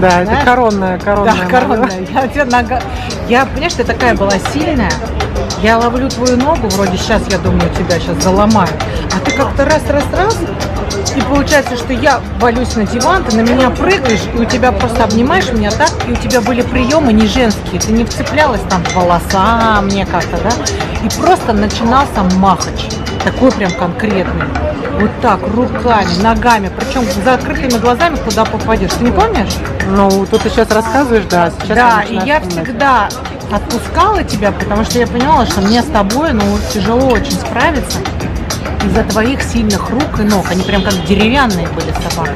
Да, 0.00 0.24
знаешь? 0.24 0.28
это 0.28 0.44
коронная, 0.44 0.98
коронная. 0.98 1.34
Да, 1.34 1.46
коронная. 1.50 2.06
Я, 2.12 2.24
я, 2.34 2.44
нога... 2.46 2.80
я, 3.28 3.44
понимаешь, 3.44 3.74
ты 3.74 3.84
такая 3.84 4.14
была 4.14 4.32
сильная, 4.52 4.92
я 5.62 5.78
ловлю 5.78 6.08
твою 6.08 6.38
ногу, 6.38 6.68
вроде 6.68 6.96
сейчас, 6.96 7.22
я 7.28 7.38
думаю, 7.38 7.70
тебя 7.76 7.98
сейчас 7.98 8.22
заломаю, 8.22 8.70
а 9.14 9.20
ты 9.24 9.36
как-то 9.36 9.66
раз-раз-раз 9.66 10.38
И 11.16 11.20
получается, 11.22 11.76
что 11.76 11.92
я 11.92 12.20
валюсь 12.40 12.74
на 12.76 12.86
диван, 12.86 13.24
ты 13.24 13.36
на 13.36 13.40
меня 13.40 13.70
прыгаешь, 13.70 14.22
и 14.34 14.38
у 14.38 14.44
тебя 14.44 14.72
просто 14.72 15.04
обнимаешь 15.04 15.50
меня 15.52 15.70
так, 15.70 15.90
и 16.08 16.12
у 16.12 16.16
тебя 16.16 16.40
были 16.40 16.62
приемы 16.62 17.12
не 17.12 17.26
женские. 17.26 17.80
Ты 17.80 17.92
не 17.92 18.04
вцеплялась 18.04 18.60
там 18.68 18.82
в 18.84 18.94
волоса 18.94 19.80
мне 19.82 20.06
как-то, 20.06 20.38
да? 20.42 20.50
И 21.04 21.08
просто 21.20 21.52
начинался 21.52 22.22
махач. 22.36 22.88
Такой 23.24 23.52
прям 23.52 23.72
конкретный. 23.72 24.46
Вот 25.00 25.10
так, 25.20 25.40
руками, 25.54 26.22
ногами, 26.22 26.70
причем 26.76 27.04
с 27.04 27.14
закрытыми 27.24 27.78
глазами, 27.80 28.16
куда 28.24 28.44
попадешь. 28.44 28.92
Ты 28.92 29.04
не 29.04 29.10
помнишь? 29.10 29.54
Ну, 29.88 30.24
тут 30.26 30.42
ты 30.42 30.50
сейчас 30.50 30.70
рассказываешь, 30.70 31.24
да. 31.28 31.50
Сейчас 31.50 31.76
да, 31.76 32.02
и 32.02 32.14
я 32.14 32.40
вспоминать. 32.40 32.66
всегда 32.66 33.08
отпускала 33.50 34.22
тебя, 34.22 34.52
потому 34.52 34.84
что 34.84 34.98
я 34.98 35.06
понимала, 35.06 35.46
что 35.46 35.60
мне 35.62 35.82
с 35.82 35.86
тобой, 35.86 36.32
ну, 36.32 36.44
тяжело 36.72 37.08
очень 37.08 37.32
справиться 37.32 37.98
из-за 38.84 39.04
твоих 39.04 39.42
сильных 39.42 39.90
рук 39.90 40.20
и 40.20 40.22
ног. 40.22 40.46
Они 40.50 40.62
прям 40.62 40.82
как 40.82 41.04
деревянные 41.04 41.66
были 41.68 41.92
собаки. 42.08 42.32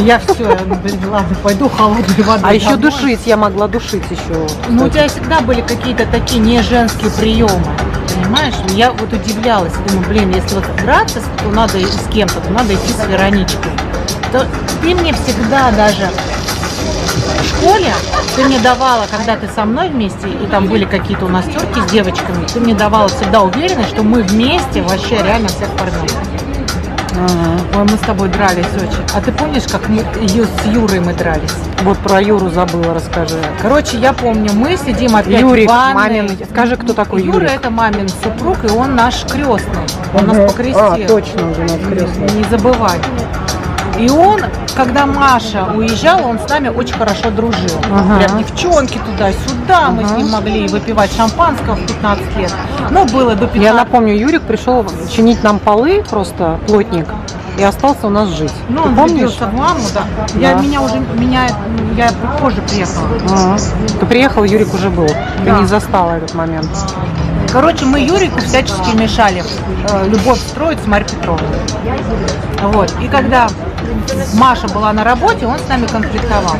Я 0.00 0.18
все, 0.18 0.56
блин, 0.82 1.10
ладно, 1.10 1.36
пойду 1.42 1.68
холодной 1.68 2.24
водой. 2.24 2.50
А 2.50 2.54
еще 2.54 2.76
душить, 2.76 3.20
я 3.26 3.36
могла 3.36 3.68
душить 3.68 4.04
еще. 4.10 4.46
Ну, 4.68 4.86
у 4.86 4.88
тебя 4.88 5.08
всегда 5.08 5.40
были 5.40 5.60
какие-то 5.60 6.06
такие 6.06 6.40
не 6.40 6.62
женские 6.62 7.10
приемы. 7.10 7.64
Понимаешь? 8.14 8.54
Я 8.74 8.92
вот 8.92 9.12
удивлялась. 9.12 9.72
Думаю, 9.88 10.08
блин, 10.08 10.30
если 10.34 10.54
вот 10.54 10.64
драться, 10.82 11.20
то 11.42 11.50
надо 11.50 11.78
с 11.78 12.12
кем-то, 12.12 12.40
то 12.40 12.50
надо 12.50 12.74
идти 12.74 12.92
с 12.92 13.06
Вероничкой. 13.06 13.72
То 14.32 14.46
ты 14.80 14.94
мне 14.94 15.12
всегда 15.12 15.70
даже 15.72 16.08
в 17.40 17.48
школе 17.48 17.92
ты 18.36 18.44
мне 18.44 18.58
давала, 18.60 19.06
когда 19.10 19.36
ты 19.36 19.48
со 19.54 19.64
мной 19.64 19.88
вместе, 19.88 20.28
и 20.28 20.46
там 20.46 20.66
были 20.66 20.84
какие-то 20.84 21.26
у 21.26 21.28
нас 21.28 21.44
терки 21.44 21.80
с 21.86 21.90
девочками, 21.90 22.46
ты 22.52 22.60
мне 22.60 22.74
давала 22.74 23.08
всегда 23.08 23.42
уверенность, 23.42 23.90
что 23.90 24.02
мы 24.02 24.22
вместе 24.22 24.82
вообще 24.82 25.22
реально 25.22 25.48
всех 25.48 25.68
порвем. 25.70 26.06
Ой, 27.74 27.84
мы 27.84 27.96
с 27.96 28.00
тобой 28.00 28.28
дрались 28.28 28.66
очень. 28.74 29.04
А 29.14 29.20
ты 29.20 29.32
помнишь, 29.32 29.64
как 29.70 29.88
мы 29.88 30.04
Ю- 30.22 30.44
с 30.46 30.66
Юрой 30.66 31.00
мы 31.00 31.12
дрались? 31.12 31.52
Вот 31.82 31.98
про 31.98 32.20
Юру 32.22 32.48
забыла, 32.48 32.94
расскажи. 32.94 33.36
Короче, 33.60 33.98
я 33.98 34.12
помню, 34.12 34.50
мы 34.54 34.76
сидим 34.76 35.14
опять 35.14 35.40
Юрик, 35.40 35.68
в 35.68 35.72
ванной. 35.72 35.94
мамин. 36.22 36.38
Скажи, 36.50 36.76
кто 36.76 36.94
такой 36.94 37.22
Юра 37.22 37.36
Юрик? 37.40 37.50
это 37.50 37.70
мамин 37.70 38.08
супруг, 38.08 38.64
и 38.64 38.68
он 38.68 38.94
наш 38.96 39.24
крестный. 39.24 39.84
Он 40.14 40.24
Мгм. 40.24 40.36
нас 40.36 40.52
покрестил. 40.52 40.82
А, 40.84 40.98
точно, 41.06 41.50
уже 41.50 41.60
нас 41.62 41.78
крестный. 41.86 42.30
Не 42.34 42.44
забывай. 42.50 42.98
И 43.98 44.08
он, 44.10 44.40
когда 44.74 45.06
Маша 45.06 45.64
уезжала, 45.74 46.22
он 46.26 46.38
с 46.38 46.48
нами 46.48 46.68
очень 46.68 46.94
хорошо 46.94 47.30
дружил. 47.30 47.70
Ага. 47.92 48.18
Прям 48.18 48.38
девчонки 48.38 48.98
туда-сюда, 48.98 49.90
мы 49.90 50.04
с 50.06 50.10
Ага. 50.10 50.16
ним 50.18 50.30
могли 50.30 50.66
выпивать 50.68 51.14
шампанского 51.14 51.74
в 51.76 51.86
15 51.86 52.36
лет. 52.36 52.52
Ну, 52.90 53.04
было 53.06 53.34
до 53.34 53.46
15. 53.46 53.62
Я 53.62 53.74
напомню, 53.74 54.14
Юрик 54.16 54.42
пришел 54.42 54.84
чинить 55.14 55.42
нам 55.44 55.58
полы, 55.58 56.02
просто 56.08 56.58
плотник, 56.66 57.06
и 57.58 57.62
остался 57.62 58.06
у 58.06 58.10
нас 58.10 58.28
жить. 58.30 58.52
Ну, 58.70 58.82
Ты 58.82 58.88
он 58.88 58.96
помнишь? 58.96 59.30
в 59.32 59.54
маму, 59.54 59.80
да. 59.94 60.04
Я 60.40 60.54
Да. 60.54 60.60
меня 60.62 60.80
уже, 60.80 60.98
меня, 61.14 61.46
я 61.96 62.08
позже 62.40 62.62
приехала. 62.62 63.06
Ага. 63.30 63.56
Ты 64.00 64.06
приехал, 64.06 64.42
Юрик 64.44 64.72
уже 64.72 64.88
был. 64.88 65.06
Ты 65.06 65.44
Да. 65.44 65.58
не 65.60 65.66
застала 65.66 66.12
этот 66.12 66.34
момент. 66.34 66.68
Короче, 67.52 67.84
мы 67.84 68.00
Юрику 68.00 68.40
всячески 68.40 68.96
мешали 68.96 69.44
э, 69.90 70.08
любовь 70.08 70.38
строить 70.38 70.78
с 70.82 70.86
Марьей 70.86 71.10
Петровной. 71.10 71.46
Вот. 72.62 72.90
И 73.02 73.08
когда 73.08 73.48
Маша 74.34 74.68
была 74.68 74.92
на 74.92 75.04
работе, 75.04 75.46
он 75.46 75.58
с 75.58 75.68
нами 75.68 75.86
конфликтовал. 75.86 76.56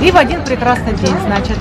И 0.00 0.10
в 0.10 0.16
один 0.16 0.44
прекрасный 0.44 0.94
день, 0.94 1.14
значит, 1.26 1.56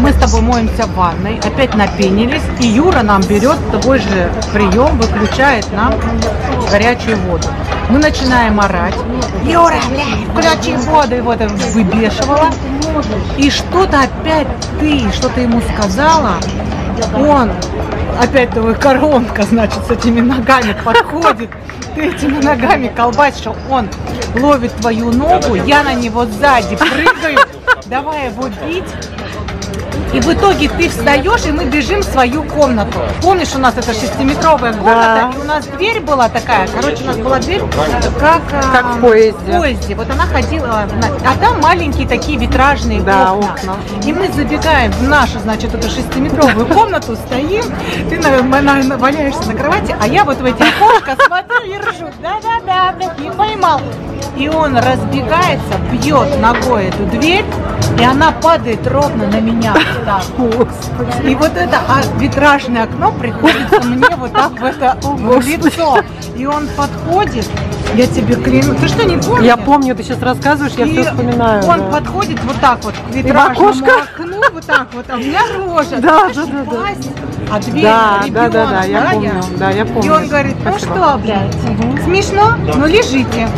мы 0.00 0.12
с 0.12 0.16
тобой 0.16 0.40
моемся 0.40 0.86
в 0.86 0.94
ванной, 0.94 1.40
опять 1.44 1.74
напенились, 1.74 2.42
и 2.60 2.66
Юра 2.66 3.02
нам 3.02 3.22
берет 3.22 3.56
такой 3.70 3.98
же 3.98 4.30
прием, 4.52 4.98
выключает 4.98 5.70
нам 5.72 5.94
горячую 6.70 7.16
воду. 7.18 7.48
Мы 7.88 7.98
начинаем 7.98 8.60
орать. 8.60 8.96
Юра, 9.44 9.76
блядь, 9.88 10.52
включи 10.58 10.76
воду, 10.76 11.14
его 11.14 11.32
это 11.32 11.48
выбешивало. 11.48 12.50
И 13.36 13.50
что-то 13.50 14.00
опять 14.00 14.48
ты, 14.80 15.10
что-то 15.12 15.40
ему 15.40 15.60
сказала, 15.74 16.34
он, 17.14 17.50
опять 18.20 18.50
твой 18.50 18.74
коронка, 18.74 19.42
значит, 19.42 19.84
с 19.86 19.90
этими 19.90 20.20
ногами 20.20 20.74
подходит, 20.84 21.50
ты 21.94 22.02
этими 22.02 22.42
ногами 22.42 22.88
колбасишь, 22.94 23.46
он 23.70 23.88
ловит 24.34 24.72
твою 24.76 25.12
ногу, 25.12 25.54
я 25.54 25.82
на 25.82 25.94
него 25.94 26.26
сзади 26.26 26.76
прыгаю, 26.76 27.38
давай 27.86 28.26
его 28.28 28.48
бить. 28.48 28.84
И 30.12 30.20
в 30.20 30.32
итоге 30.32 30.68
ты 30.68 30.88
встаешь, 30.88 31.44
и 31.46 31.52
мы 31.52 31.64
бежим 31.64 32.00
в 32.00 32.04
свою 32.04 32.42
комнату. 32.44 32.98
Помнишь, 33.22 33.54
у 33.54 33.58
нас 33.58 33.74
это 33.76 33.92
шестиметровая 33.92 34.72
комната, 34.72 35.30
Да. 35.32 35.32
и 35.36 35.40
у 35.40 35.44
нас 35.44 35.66
дверь 35.66 36.00
была 36.00 36.28
такая, 36.28 36.68
короче, 36.68 37.02
у 37.04 37.06
нас 37.06 37.16
была 37.16 37.38
дверь 37.38 37.62
как, 38.18 38.40
а, 38.52 38.72
Как 38.72 38.86
в 38.96 39.00
поезде. 39.00 39.52
в 39.52 39.58
поезде. 39.58 39.94
Вот 39.94 40.10
она 40.10 40.24
ходила, 40.24 40.86
а 41.24 41.36
там 41.44 41.60
маленькие 41.60 42.06
такие 42.08 42.38
витражные 42.38 43.00
Да, 43.02 43.32
окна. 43.32 43.50
окна. 43.52 43.76
И 44.04 44.12
мы 44.12 44.28
забегаем 44.32 44.90
в 44.92 45.02
нашу, 45.02 45.38
значит, 45.40 45.74
эту 45.74 45.88
шестиметровую 45.90 46.66
комнату, 46.66 47.16
стоим, 47.16 47.64
ты 48.08 48.18
на- 48.18 48.42
на- 48.62 48.82
на- 48.82 48.96
валяешься 48.96 49.46
на 49.46 49.54
кровати, 49.54 49.94
а 50.00 50.06
я 50.06 50.24
вот 50.24 50.38
в 50.38 50.44
эти 50.44 50.62
окошко 50.62 51.16
смотрю 51.26 51.55
и 51.64 51.78
ржу. 51.78 52.10
Да-да-да, 52.22 52.94
не 53.18 53.30
поймал. 53.30 53.80
И 54.36 54.48
он 54.48 54.76
разбегается, 54.76 55.78
бьет 55.90 56.40
ногой 56.40 56.86
эту 56.86 57.04
дверь, 57.06 57.44
и 57.98 58.04
она 58.04 58.32
падает 58.32 58.86
ровно 58.86 59.26
на 59.26 59.40
меня. 59.40 59.74
так. 60.04 60.22
И 61.24 61.34
вот 61.34 61.56
это 61.56 61.78
а, 61.88 62.02
витражное 62.18 62.84
окно 62.84 63.12
приходится 63.12 63.80
мне 63.82 64.14
вот 64.16 64.32
так 64.32 64.52
в 64.52 64.64
это 64.64 64.98
в 65.02 65.40
лицо. 65.40 65.98
И 66.36 66.44
он 66.44 66.68
подходит, 66.76 67.48
я 67.94 68.06
тебе 68.06 68.34
клянусь. 68.36 68.78
Ты 68.78 68.88
что, 68.88 69.04
не 69.04 69.16
помнишь? 69.16 69.46
Я 69.46 69.56
помню, 69.56 69.96
ты 69.96 70.02
сейчас 70.02 70.20
рассказываешь, 70.20 70.74
я 70.76 70.84
И 70.84 70.92
все 70.92 71.04
вспоминаю. 71.04 71.64
Он 71.64 71.78
да. 71.78 71.90
подходит 71.92 72.38
вот 72.44 72.56
так 72.60 72.84
вот 72.84 72.94
к 72.94 73.14
витражному 73.14 73.70
окну, 73.70 74.40
вот 74.52 74.66
так 74.66 74.88
вот, 74.92 75.06
а 75.08 75.14
у 75.14 75.18
меня 75.18 75.40
рожа. 75.56 75.96
Да, 75.96 76.28
да, 76.28 76.46
да, 76.46 76.64
да. 76.70 76.78
А 77.50 77.58
дверь, 77.60 77.82
Да, 77.84 78.18
да, 78.20 78.26
ребенок, 78.26 78.50
да, 78.52 78.66
да, 78.70 78.82
я 78.84 79.00
помню, 79.12 79.32
да, 79.56 79.70
я 79.70 79.82
И 79.82 79.84
помню. 79.86 80.14
он 80.14 80.28
говорит, 80.28 80.56
ну 80.64 80.70
Спасибо. 80.72 80.94
что, 80.96 81.18
блядь, 81.18 81.54
смешно? 82.04 82.56
Ну 82.74 82.86
лежите. 82.86 83.48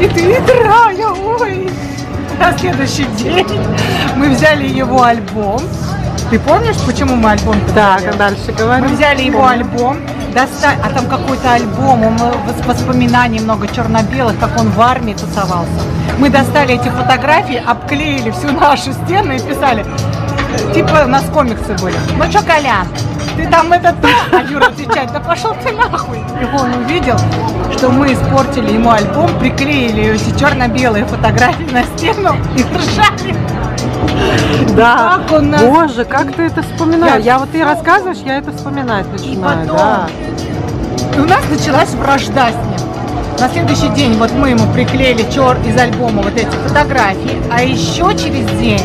И 0.00 0.08
ты, 0.08 0.40
дорогая, 0.42 1.08
ой. 1.40 1.70
На 2.38 2.56
следующий 2.58 3.04
день 3.18 3.46
мы 4.16 4.30
взяли 4.30 4.66
его 4.66 5.02
альбом. 5.02 5.60
Ты 6.30 6.38
помнишь, 6.38 6.76
почему 6.86 7.16
мы 7.16 7.32
альбом 7.32 7.56
Так, 7.74 8.16
дальше 8.16 8.52
говорим. 8.56 8.86
мы 8.88 8.94
взяли 8.96 9.22
его 9.22 9.46
альбом, 9.46 9.98
достали, 10.32 10.78
а 10.82 10.88
там 10.88 11.06
какой-то 11.06 11.52
альбом, 11.52 12.02
он, 12.06 12.14
э, 12.14 12.32
вос- 12.46 12.66
воспоминаний 12.66 13.38
много 13.40 13.68
черно-белых, 13.68 14.38
как 14.38 14.58
он 14.58 14.70
в 14.70 14.80
армии 14.80 15.12
тусовался. 15.12 15.82
Мы 16.18 16.30
достали 16.30 16.74
эти 16.76 16.88
фотографии, 16.88 17.62
обклеили 17.64 18.30
всю 18.30 18.50
нашу 18.52 18.92
стену 18.94 19.32
и 19.34 19.40
писали, 19.40 19.84
типа 20.74 21.02
у 21.04 21.08
нас 21.08 21.24
комиксы 21.32 21.74
были. 21.82 21.96
Ну 22.16 22.24
что, 22.30 22.42
Колян, 22.42 22.86
ты 23.36 23.46
там 23.48 23.72
это 23.72 23.92
то? 24.00 24.08
А 24.32 24.42
Юра 24.42 24.66
отвечает, 24.66 25.12
да 25.12 25.20
пошел 25.20 25.54
ты 25.64 25.72
нахуй. 25.72 26.18
И 26.18 26.44
он 26.56 26.74
увидел, 26.84 27.18
что 27.76 27.88
мы 27.90 28.12
испортили 28.12 28.72
ему 28.72 28.90
альбом, 28.90 29.30
приклеили 29.38 30.14
эти 30.14 30.38
черно-белые 30.38 31.04
фотографии 31.04 31.68
на 31.72 31.84
стену 31.84 32.34
и 32.56 32.62
ржали. 32.62 33.36
Да. 34.76 35.18
Как 35.26 35.32
он 35.38 35.50
нас- 35.50 35.62
Боже, 35.62 36.04
как 36.04 36.32
ты 36.34 36.42
это 36.42 36.62
вспоминаешь? 36.62 37.24
Я 37.24 37.32
Я, 37.34 37.38
вот 37.38 37.50
ты 37.50 37.64
рассказываешь, 37.64 38.18
я 38.24 38.38
это 38.38 38.52
вспоминать 38.52 39.10
начинаю. 39.12 39.66
потом 39.66 39.76
да. 39.76 40.06
И 41.16 41.18
у 41.18 41.24
нас 41.26 41.40
началась 41.50 41.90
вражда 41.90 42.48
с 42.50 42.54
ним. 42.54 42.71
На 43.42 43.48
следующий 43.48 43.88
день 43.88 44.12
вот 44.18 44.30
мы 44.30 44.50
ему 44.50 44.72
приклеили 44.72 45.28
чер 45.28 45.58
из 45.66 45.76
альбома 45.76 46.22
вот 46.22 46.36
эти 46.36 46.54
фотографии, 46.64 47.42
а 47.50 47.60
еще 47.60 48.16
через 48.16 48.46
день 48.60 48.80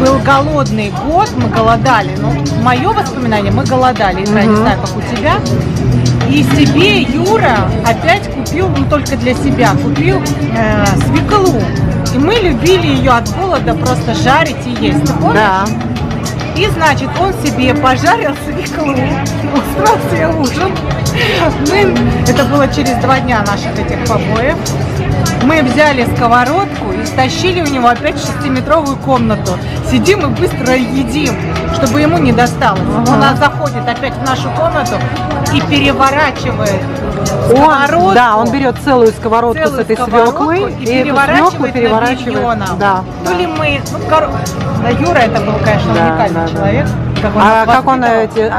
был 0.00 0.18
голодный 0.18 0.92
год, 1.06 1.30
мы 1.36 1.48
голодали. 1.48 2.10
Ну, 2.16 2.32
мое 2.60 2.88
воспоминание, 2.88 3.52
мы 3.52 3.62
голодали, 3.64 4.26
я 4.26 4.44
не 4.46 4.56
знаю, 4.56 4.80
как 4.80 4.96
у 4.96 5.00
тебя. 5.14 5.36
И 6.28 6.42
себе 6.42 7.02
Юра 7.02 7.70
опять 7.86 8.28
купил, 8.34 8.68
ну 8.70 8.84
только 8.86 9.16
для 9.16 9.32
себя, 9.32 9.74
купил 9.80 10.20
э, 10.56 10.86
свеклу. 11.06 11.62
И 12.12 12.18
мы 12.18 12.34
любили 12.34 12.88
ее 12.88 13.12
от 13.12 13.32
голода 13.36 13.74
просто 13.74 14.14
жарить 14.14 14.66
и 14.66 14.86
есть. 14.86 15.04
Ты 15.04 15.12
помнишь? 15.12 15.34
Да. 15.34 15.64
И, 16.60 16.66
значит, 16.66 17.08
он 17.18 17.32
себе 17.42 17.72
пожарил 17.72 18.36
свеклу, 18.44 18.92
устроил 18.92 19.98
себе 20.10 20.28
ужин. 20.28 20.76
Мы, 21.70 21.96
это 22.28 22.44
было 22.44 22.68
через 22.68 22.96
два 23.02 23.18
дня 23.18 23.42
наших 23.46 23.72
этих 23.78 24.06
побоев. 24.06 24.56
Мы 25.44 25.62
взяли 25.62 26.06
сковородку 26.14 26.92
и 26.92 27.06
стащили 27.06 27.62
у 27.62 27.64
него 27.64 27.88
опять 27.88 28.18
шестиметровую 28.18 28.98
комнату. 28.98 29.56
Сидим 29.90 30.20
и 30.20 30.38
быстро 30.38 30.76
едим, 30.76 31.34
чтобы 31.82 32.00
ему 32.00 32.18
не 32.18 32.32
досталось. 32.32 32.80
Ага. 32.80 33.12
Он 33.12 33.20
нас 33.20 33.38
заходит 33.38 33.88
опять 33.88 34.14
в 34.14 34.22
нашу 34.24 34.50
комнату 34.50 34.96
и 35.52 35.60
переворачивает 35.62 36.82
Он, 37.50 37.56
сковородку. 37.56 38.12
да, 38.14 38.36
он 38.36 38.50
берет 38.50 38.76
целую 38.84 39.08
сковородку 39.12 39.62
целую 39.64 39.78
с 39.78 39.80
этой 39.80 39.96
свеклой 39.96 40.58
и, 40.58 40.86
свеклу 40.86 41.02
переворачивает, 41.02 41.72
переворачивает. 41.72 42.58
на. 42.58 42.66
Да. 42.78 43.04
То 43.24 43.32
ли 43.32 43.46
мы, 43.46 43.80
ну, 43.92 43.98
кор- 44.08 44.30
да, 44.82 44.88
Юра 44.90 45.18
это 45.18 45.40
был, 45.40 45.54
конечно, 45.64 45.94
Да, 45.94 46.00
уникальный 46.00 46.52
да, 46.52 46.60
да. 46.84 47.09
Как 47.22 47.36
он 47.36 47.42
А 47.44 47.66
как 47.66 47.86
он 47.86 48.04
эти 48.04 48.50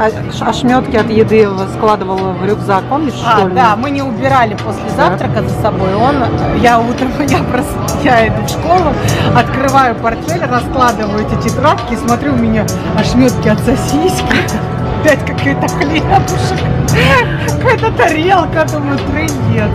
ошметки 0.42 0.96
от 0.96 1.10
еды 1.10 1.48
складывал 1.76 2.16
в 2.32 2.44
рюкзак, 2.46 2.84
помнишь, 2.88 3.14
А, 3.26 3.38
что 3.38 3.48
ли? 3.48 3.54
да, 3.54 3.76
мы 3.76 3.90
не 3.90 4.02
убирали 4.02 4.54
после 4.54 4.88
завтрака 4.96 5.42
за 5.42 5.62
собой. 5.62 5.94
Он, 5.94 6.16
я 6.60 6.78
утром, 6.78 7.10
я 7.28 7.38
просто, 7.42 7.72
я 8.02 8.28
иду 8.28 8.42
в 8.44 8.48
школу, 8.48 8.92
открываю 9.36 9.94
портфель, 9.96 10.42
раскладываю 10.44 11.26
эти 11.26 11.48
тетрадки, 11.48 11.94
смотрю, 11.96 12.32
у 12.34 12.36
меня 12.36 12.64
ошметки 12.98 13.48
от 13.48 13.58
сосиски, 13.60 14.36
опять 15.02 15.20
какой-то 15.26 15.68
хлебушек, 15.68 16.60
какая-то 17.48 17.92
тарелка, 17.92 18.64
думаю, 18.72 18.98
трындец. 18.98 19.70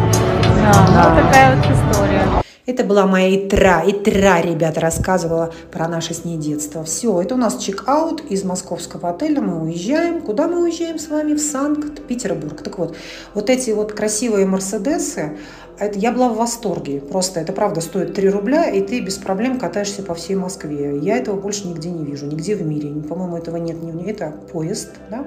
Да, 0.64 0.74
Да. 0.94 1.10
вот 1.10 1.24
такая 1.24 1.56
вот 1.56 1.66
история. 1.66 2.22
Это 2.68 2.84
была 2.84 3.08
моя 3.08 3.34
итра, 3.34 3.82
итра, 3.88 4.42
ребята, 4.42 4.82
рассказывала 4.82 5.54
про 5.72 5.88
наше 5.88 6.14
с 6.14 6.26
ней 6.26 6.38
детство. 6.38 6.84
Все, 6.84 7.22
это 7.22 7.36
у 7.36 7.38
нас 7.38 7.56
чек-аут 7.60 8.30
из 8.30 8.44
московского 8.44 9.12
отеля, 9.12 9.40
мы 9.40 9.64
уезжаем. 9.64 10.20
Куда 10.22 10.50
мы 10.50 10.64
уезжаем 10.64 11.00
с 11.00 11.08
вами? 11.08 11.34
В 11.34 11.40
Санкт-Петербург. 11.40 12.62
Так 12.62 12.78
вот, 12.78 12.98
вот 13.34 13.50
эти 13.50 13.72
вот 13.72 13.94
красивые 13.94 14.46
Мерседесы, 14.46 15.38
это, 15.80 15.98
я 16.00 16.12
была 16.12 16.30
в 16.30 16.38
восторге. 16.38 17.00
Просто 17.00 17.40
это 17.40 17.54
правда 17.54 17.82
стоит 17.82 18.14
3 18.14 18.30
рубля, 18.30 18.70
и 18.70 18.82
ты 18.82 19.00
без 19.02 19.18
проблем 19.18 19.60
катаешься 19.60 20.04
по 20.04 20.14
всей 20.14 20.36
Москве. 20.36 20.98
Я 21.02 21.18
этого 21.18 21.40
больше 21.40 21.68
нигде 21.68 21.90
не 21.90 22.04
вижу, 22.06 22.26
нигде 22.26 22.56
в 22.56 22.62
мире. 22.66 22.90
По-моему, 23.02 23.38
этого 23.38 23.58
нет. 23.58 23.78
в- 23.78 24.08
Это 24.08 24.32
поезд, 24.52 24.92
да? 25.10 25.26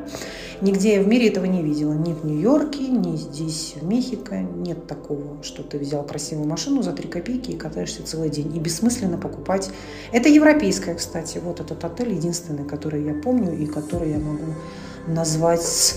Нигде 0.60 0.96
я 0.96 1.02
в 1.02 1.08
мире 1.08 1.28
этого 1.28 1.44
не 1.46 1.62
видела. 1.62 1.92
Ни 1.92 2.12
в 2.12 2.24
Нью-Йорке, 2.24 2.88
ни 2.88 3.16
здесь, 3.16 3.74
в 3.80 3.84
Мехико. 3.86 4.38
Нет 4.38 4.86
такого, 4.86 5.42
что 5.42 5.62
ты 5.62 5.78
взял 5.78 6.02
красивую 6.04 6.48
машину 6.48 6.82
за 6.82 6.92
3 6.92 7.08
копейки 7.08 7.50
и 7.52 7.56
катаешься 7.56 8.04
целый 8.06 8.28
день. 8.30 8.54
И 8.56 8.60
бессмысленно 8.60 9.18
покупать. 9.18 9.70
Это 10.12 10.28
европейская, 10.28 10.94
кстати. 10.94 11.40
Вот 11.42 11.60
этот 11.60 11.82
отель 11.84 12.12
единственный, 12.12 12.64
который 12.64 13.02
я 13.04 13.14
помню 13.14 13.56
и 13.56 13.66
который 13.66 14.10
я 14.10 14.18
могу 14.18 14.54
назвать 15.06 15.96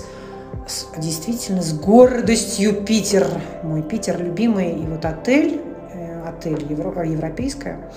действительно 0.98 1.62
с 1.62 1.74
гордостью 1.74 2.84
Питер. 2.84 3.28
Мой 3.64 3.82
Питер 3.82 4.22
любимый. 4.22 4.80
И 4.80 4.86
вот 4.86 5.06
отель, 5.06 5.62
э, 5.94 6.24
отель 6.28 6.66
Евро- 6.70 7.04
европейская, 7.04 7.92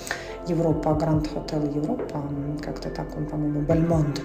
Европа, 0.48 0.94
Гранд 0.94 1.28
Хотел 1.28 1.62
Европа, 1.62 2.22
как-то 2.64 2.90
так 2.90 3.06
он, 3.16 3.26
по-моему, 3.26 3.60
Бальмонт. 3.60 4.22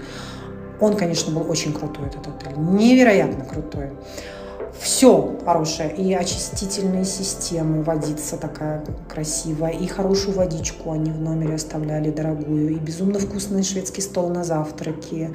Он, 0.80 0.96
конечно, 0.96 1.34
был 1.34 1.50
очень 1.50 1.74
крутой, 1.74 2.08
этот 2.08 2.28
отель. 2.28 2.58
Невероятно 2.58 3.46
крутой. 3.46 3.92
Все 4.80 5.38
хорошее. 5.46 5.94
И 5.96 6.14
очистительные 6.14 7.06
системы, 7.06 7.84
водица 7.84 8.38
такая 8.38 8.84
красивая, 9.08 9.72
и 9.72 9.86
хорошую 9.86 10.36
водичку 10.36 10.92
они 10.92 11.12
в 11.12 11.22
номере 11.22 11.56
оставляли 11.56 12.10
дорогую, 12.10 12.70
и 12.70 12.76
безумно 12.76 13.20
вкусный 13.20 13.64
шведский 13.64 14.02
стол 14.02 14.30
на 14.30 14.44
завтраке. 14.44 15.34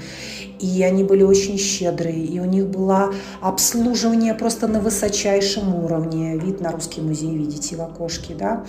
И 0.58 0.82
они 0.82 1.04
были 1.04 1.22
очень 1.22 1.58
щедрые, 1.58 2.24
и 2.24 2.40
у 2.40 2.44
них 2.44 2.66
было 2.66 3.12
обслуживание 3.40 4.34
просто 4.34 4.66
на 4.68 4.80
высочайшем 4.80 5.74
уровне. 5.74 6.36
Вид 6.38 6.60
на 6.60 6.70
русский 6.70 7.00
музей 7.00 7.36
видите 7.36 7.76
в 7.76 7.82
окошке, 7.82 8.34
да. 8.34 8.64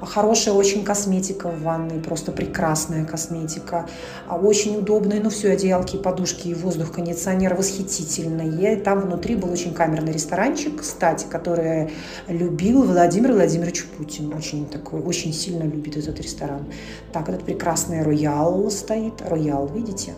Хорошая 0.00 0.54
очень 0.54 0.84
косметика 0.84 1.48
в 1.48 1.62
ванной, 1.62 1.98
просто 2.00 2.30
прекрасная 2.30 3.04
косметика. 3.04 3.88
А 4.28 4.36
Очень 4.36 4.76
удобные, 4.76 5.20
ну 5.20 5.30
все, 5.30 5.52
одеялки, 5.52 5.96
подушки 5.96 6.48
и 6.48 6.54
воздух, 6.54 6.92
кондиционер 6.92 7.54
восхитительный. 7.54 8.74
И 8.74 8.76
там 8.76 9.00
внутри 9.00 9.34
был 9.34 9.50
очень 9.50 9.72
камерный 9.72 10.12
ресторанчик, 10.12 10.80
кстати, 10.80 11.26
который 11.28 11.90
любил 12.28 12.82
Владимир 12.82 13.32
Владимирович 13.32 13.86
Путин. 13.86 14.32
Очень 14.34 14.66
такой, 14.66 15.00
очень 15.00 15.32
сильно 15.32 15.64
любит 15.64 15.96
этот 15.96 16.20
ресторан. 16.20 16.66
Так, 17.12 17.28
этот 17.28 17.44
прекрасный 17.44 18.02
роял 18.02 18.70
стоит. 18.70 19.14
Роял, 19.28 19.66
видите? 19.66 20.14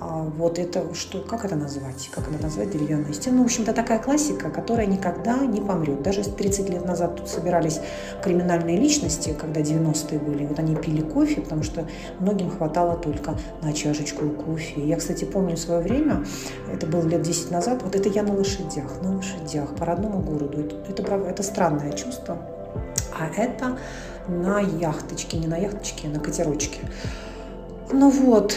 А, 0.00 0.22
Вот 0.36 0.58
это 0.58 0.94
что, 0.94 1.20
как 1.20 1.44
это 1.44 1.56
назвать? 1.56 2.10
Как 2.12 2.28
это 2.28 2.42
назвать? 2.42 2.70
Деревянная 2.70 3.12
стена. 3.12 3.36
Ну, 3.36 3.42
в 3.42 3.46
общем-то, 3.46 3.72
такая 3.72 3.98
классика, 3.98 4.50
которая 4.50 4.86
никогда 4.86 5.38
не 5.46 5.60
помрет. 5.60 6.02
Даже 6.02 6.20
если 6.20 6.32
30 6.32 6.70
лет 6.70 6.84
назад 6.84 7.16
тут 7.16 7.28
собирались 7.28 7.80
криминальные 8.22 8.76
личности, 8.76 9.36
когда 9.38 9.60
90-е 9.60 10.18
были, 10.18 10.46
вот 10.46 10.58
они 10.58 10.74
пили 10.76 11.02
кофе, 11.02 11.40
потому 11.40 11.62
что 11.62 11.86
многим 12.18 12.50
хватало 12.50 12.96
только 12.96 13.36
на 13.62 13.72
чашечку 13.72 14.28
кофе. 14.28 14.86
Я, 14.86 14.96
кстати, 14.96 15.24
помню 15.24 15.56
свое 15.56 15.80
время, 15.80 16.24
это 16.72 16.86
было 16.86 17.06
лет 17.06 17.22
10 17.22 17.50
назад, 17.50 17.82
вот 17.82 17.94
это 17.94 18.08
я 18.08 18.22
на 18.22 18.34
лошадях, 18.34 19.02
на 19.02 19.16
лошадях 19.16 19.74
по 19.76 19.84
родному 19.84 20.20
городу. 20.20 20.60
Это, 20.60 21.02
это, 21.02 21.14
это 21.14 21.42
странное 21.42 21.92
чувство. 21.92 22.38
А 23.16 23.26
это 23.36 23.78
на 24.28 24.60
яхточке, 24.60 25.38
не 25.38 25.46
на 25.46 25.56
яхточке, 25.56 26.08
а 26.08 26.10
на 26.10 26.20
катерочке. 26.20 26.80
Ну 27.92 28.10
вот, 28.10 28.56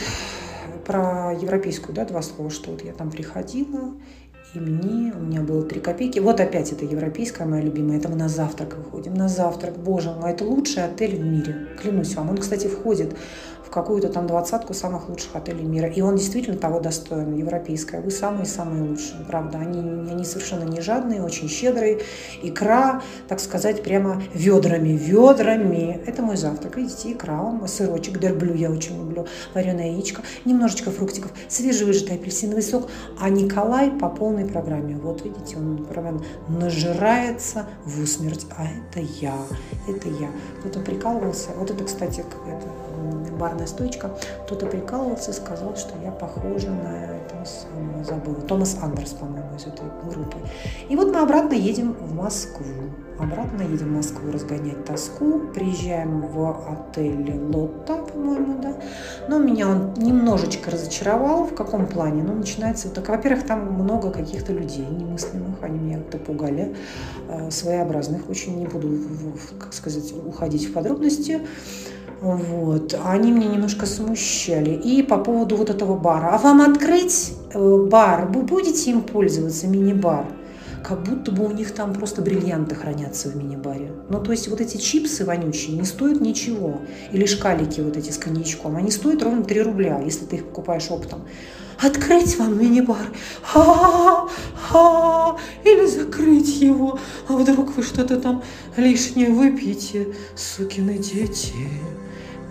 про 0.88 1.34
европейскую, 1.34 1.93
да, 1.93 2.06
два 2.06 2.21
слова, 2.21 2.50
что 2.50 2.71
вот 2.71 2.84
я 2.84 2.93
там 2.93 3.12
приходила, 3.12 3.91
и 4.54 4.60
мне, 4.60 5.13
у 5.13 5.19
меня 5.19 5.41
было 5.41 5.63
три 5.63 5.82
копейки. 5.82 6.19
Вот 6.19 6.39
опять 6.39 6.71
это 6.71 6.86
европейская 6.86 7.43
моя 7.45 7.62
любимая, 7.62 7.97
это 7.97 8.08
мы 8.08 8.15
на 8.15 8.30
завтрак 8.30 8.78
выходим. 8.78 9.13
На 9.13 9.28
завтрак, 9.28 9.78
боже 9.78 10.12
мой, 10.12 10.32
это 10.32 10.45
лучший 10.45 10.86
отель 10.86 11.17
в 11.17 11.23
мире, 11.23 11.67
клянусь 11.80 12.15
вам. 12.15 12.30
Он, 12.30 12.38
кстати, 12.38 12.67
входит 12.67 13.13
в 13.67 13.69
какую-то 13.69 14.08
там 14.08 14.27
двадцатку 14.27 14.73
самых 14.73 15.10
лучших 15.10 15.36
отелей 15.36 15.65
мира. 15.65 15.88
И 15.88 15.99
он 15.99 16.15
действительно 16.15 16.58
того 16.58 16.80
достоин, 16.80 17.36
европейская. 17.36 17.99
Вы 17.99 18.12
самые-самые 18.12 18.84
лучшие, 18.84 19.25
правда. 19.27 19.58
Они, 19.60 19.80
они 19.80 20.23
совершенно 20.23 20.63
не 20.63 20.80
жадные, 20.80 21.21
очень 21.21 21.49
щедрые. 21.49 21.99
Икра, 22.41 23.01
так 23.27 23.41
сказать, 23.41 23.84
прямо 23.84 24.23
ведрами, 24.34 24.89
ведрами. 24.89 26.01
Это 26.06 26.21
мой 26.21 26.38
завтрак. 26.38 26.77
Видите, 26.77 27.12
икра, 27.12 27.43
сырочек, 27.67 28.19
дерблю 28.19 28.53
я 28.56 28.71
очень 28.71 28.97
люблю, 28.97 29.27
вареное 29.53 29.91
яичко, 29.91 30.21
немножечко 30.45 30.89
фруктиков, 30.89 31.32
свежевыжатый 31.49 32.15
апельсиновый 32.15 32.63
сок. 32.63 32.89
А 33.19 33.30
Николай 33.30 33.91
по 33.91 34.08
полной 34.08 34.45
программе. 34.45 34.95
Вот 34.95 35.25
видите, 35.25 35.58
он 35.58 35.86
прямо 35.86 36.21
нажирается 36.47 37.65
в 37.84 38.01
усмерть. 38.01 38.45
А 38.58 38.63
это 38.63 39.06
я, 39.19 39.36
это 39.89 40.08
я. 40.08 40.30
Кто-то 40.60 40.80
прикалывался. 40.80 41.49
Вот 41.58 41.69
это, 41.69 41.84
кстати, 41.84 42.23
какая-то 42.23 42.67
м, 42.97 43.38
барная 43.57 43.67
стойка. 43.67 44.11
Кто-то 44.45 44.67
прикалывался 44.67 45.33
сказал, 45.33 45.75
что 45.75 45.93
я 46.03 46.11
похожа 46.11 46.69
на 46.69 47.05
этого 47.05 47.43
самого, 47.45 48.03
забыла, 48.03 48.35
Томас 48.47 48.77
Андерс, 48.81 49.11
по-моему, 49.11 49.55
из 49.55 49.65
этой 49.65 49.85
группы. 50.03 50.37
И 50.89 50.95
вот 50.95 51.11
мы 51.11 51.19
обратно 51.19 51.53
едем 51.53 51.93
в 51.93 52.13
Москву. 52.13 52.65
Обратно 53.19 53.63
едем 53.63 53.93
в 53.93 53.95
Москву 53.97 54.31
разгонять 54.31 54.85
тоску. 54.85 55.39
Приезжаем 55.53 56.21
в 56.27 56.69
отель 56.69 57.39
Лотта, 57.51 57.95
по-моему, 57.95 58.61
да. 58.61 58.75
Но 59.27 59.39
меня 59.39 59.69
он 59.69 59.93
немножечко 59.95 60.69
разочаровал. 60.69 61.45
В 61.45 61.55
каком 61.55 61.87
плане? 61.87 62.21
Ну, 62.21 62.35
начинается 62.35 62.89
так. 62.89 63.09
Во-первых, 63.09 63.47
там 63.47 63.73
много 63.73 64.11
каких-то 64.11 64.53
людей 64.53 64.85
немыслимых. 64.85 65.63
Они 65.63 65.79
меня 65.79 65.97
как-то 65.97 66.19
пугали. 66.19 66.75
э, 67.27 67.49
Своеобразных. 67.49 68.29
Очень 68.29 68.59
не 68.59 68.67
буду, 68.67 68.99
как 69.59 69.73
сказать, 69.73 70.13
уходить 70.13 70.69
в 70.69 70.73
подробности. 70.73 71.41
Вот. 72.21 72.99
Они 73.06 73.32
меня 73.32 73.47
немножко 73.47 73.86
смущали. 73.86 74.71
И 74.71 75.03
по 75.03 75.17
поводу 75.17 75.56
вот 75.56 75.69
этого 75.69 75.97
бара. 75.97 76.30
А 76.34 76.38
вам 76.38 76.62
открыть 76.62 77.34
э, 77.53 77.88
бар? 77.89 78.27
Вы 78.27 78.41
будете 78.41 78.91
им 78.91 79.01
пользоваться, 79.01 79.67
мини-бар? 79.67 80.25
Как 80.84 81.03
будто 81.03 81.32
бы 81.32 81.45
у 81.45 81.51
них 81.51 81.73
там 81.73 81.93
просто 81.93 82.21
бриллианты 82.21 82.75
хранятся 82.75 83.30
в 83.30 83.36
мини-баре. 83.36 83.91
Ну, 84.10 84.21
то 84.21 84.32
есть 84.32 84.47
вот 84.47 84.62
эти 84.62 84.77
чипсы 84.77 85.25
вонючие 85.25 85.75
не 85.77 85.84
стоят 85.84 86.21
ничего. 86.21 86.82
Или 87.12 87.25
шкалики 87.25 87.82
вот 87.82 87.97
эти 87.97 88.12
с 88.12 88.17
коньячком. 88.17 88.77
Они 88.77 88.89
стоят 88.89 89.21
ровно 89.21 89.43
3 89.43 89.62
рубля, 89.63 89.99
если 90.03 90.25
ты 90.25 90.38
их 90.38 90.45
покупаешь 90.45 90.89
оптом. 90.89 91.23
Открыть 91.80 92.39
вам 92.39 92.60
мини-бар? 92.60 93.12
Или 95.63 95.86
закрыть 95.86 96.62
его? 96.62 96.99
А 97.27 97.34
вдруг 97.34 97.75
вы 97.75 97.84
что-то 97.84 98.19
там 98.19 98.41
лишнее 98.75 99.30
выпьете, 99.30 100.15
сукины 100.36 100.97
дети? 100.97 101.53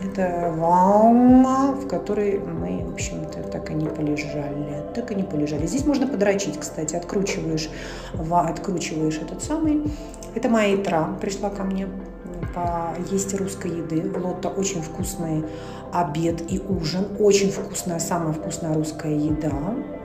Это 0.03 0.53
волна, 0.57 1.73
в 1.73 1.87
которой 1.89 2.39
мы, 2.39 2.85
в 2.85 2.93
общем-то, 2.93 3.43
так 3.45 3.71
и 3.71 3.75
не 3.75 3.87
полежали. 3.87 4.83
Так 4.95 5.11
и 5.11 5.15
не 5.15 5.23
полежали. 5.23 5.67
Здесь 5.67 5.87
можно 5.87 6.07
подрочить, 6.07 6.59
кстати. 6.61 6.95
Откручиваешь, 6.97 7.71
ва- 8.13 8.49
откручиваешь 8.49 9.17
этот 9.19 9.43
самый. 9.43 9.83
Это 10.35 10.49
моя 10.51 10.75
итра 10.75 11.09
пришла 11.21 11.49
ко 11.49 11.65
мне 11.65 11.89
поесть 12.57 13.35
русской 13.35 13.71
еды. 13.71 14.01
В 14.01 14.25
Лотто 14.25 14.49
очень 14.49 14.83
вкусный 14.83 15.45
обед 15.93 16.43
и 16.51 16.59
ужин. 16.59 17.07
Очень 17.19 17.51
вкусная, 17.51 17.99
самая 17.99 18.33
вкусная 18.33 18.73
русская 18.73 19.15
еда. 19.15 19.53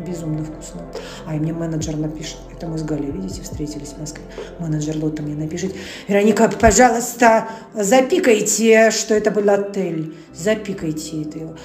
Безумно 0.06 0.44
вкусно. 0.44 0.82
А 1.26 1.36
и 1.36 1.40
мне 1.40 1.54
менеджер 1.54 1.96
напишет, 1.96 2.38
это 2.52 2.68
мы 2.68 2.78
с 2.78 2.84
Галей, 2.84 3.12
видите, 3.12 3.42
встретились 3.42 3.94
в 3.94 4.00
Москве. 4.00 4.26
Менеджер 4.60 4.98
Лотто 4.98 5.24
мне 5.24 5.36
напишет, 5.36 5.74
Вероника, 6.08 6.50
пожалуйста, 6.50 7.48
запикайте, 7.74 8.92
что 8.92 9.14
это 9.14 9.32
был 9.32 9.50
отель. 9.50 10.16
Запикайте 10.34 11.22
это. 11.24 11.56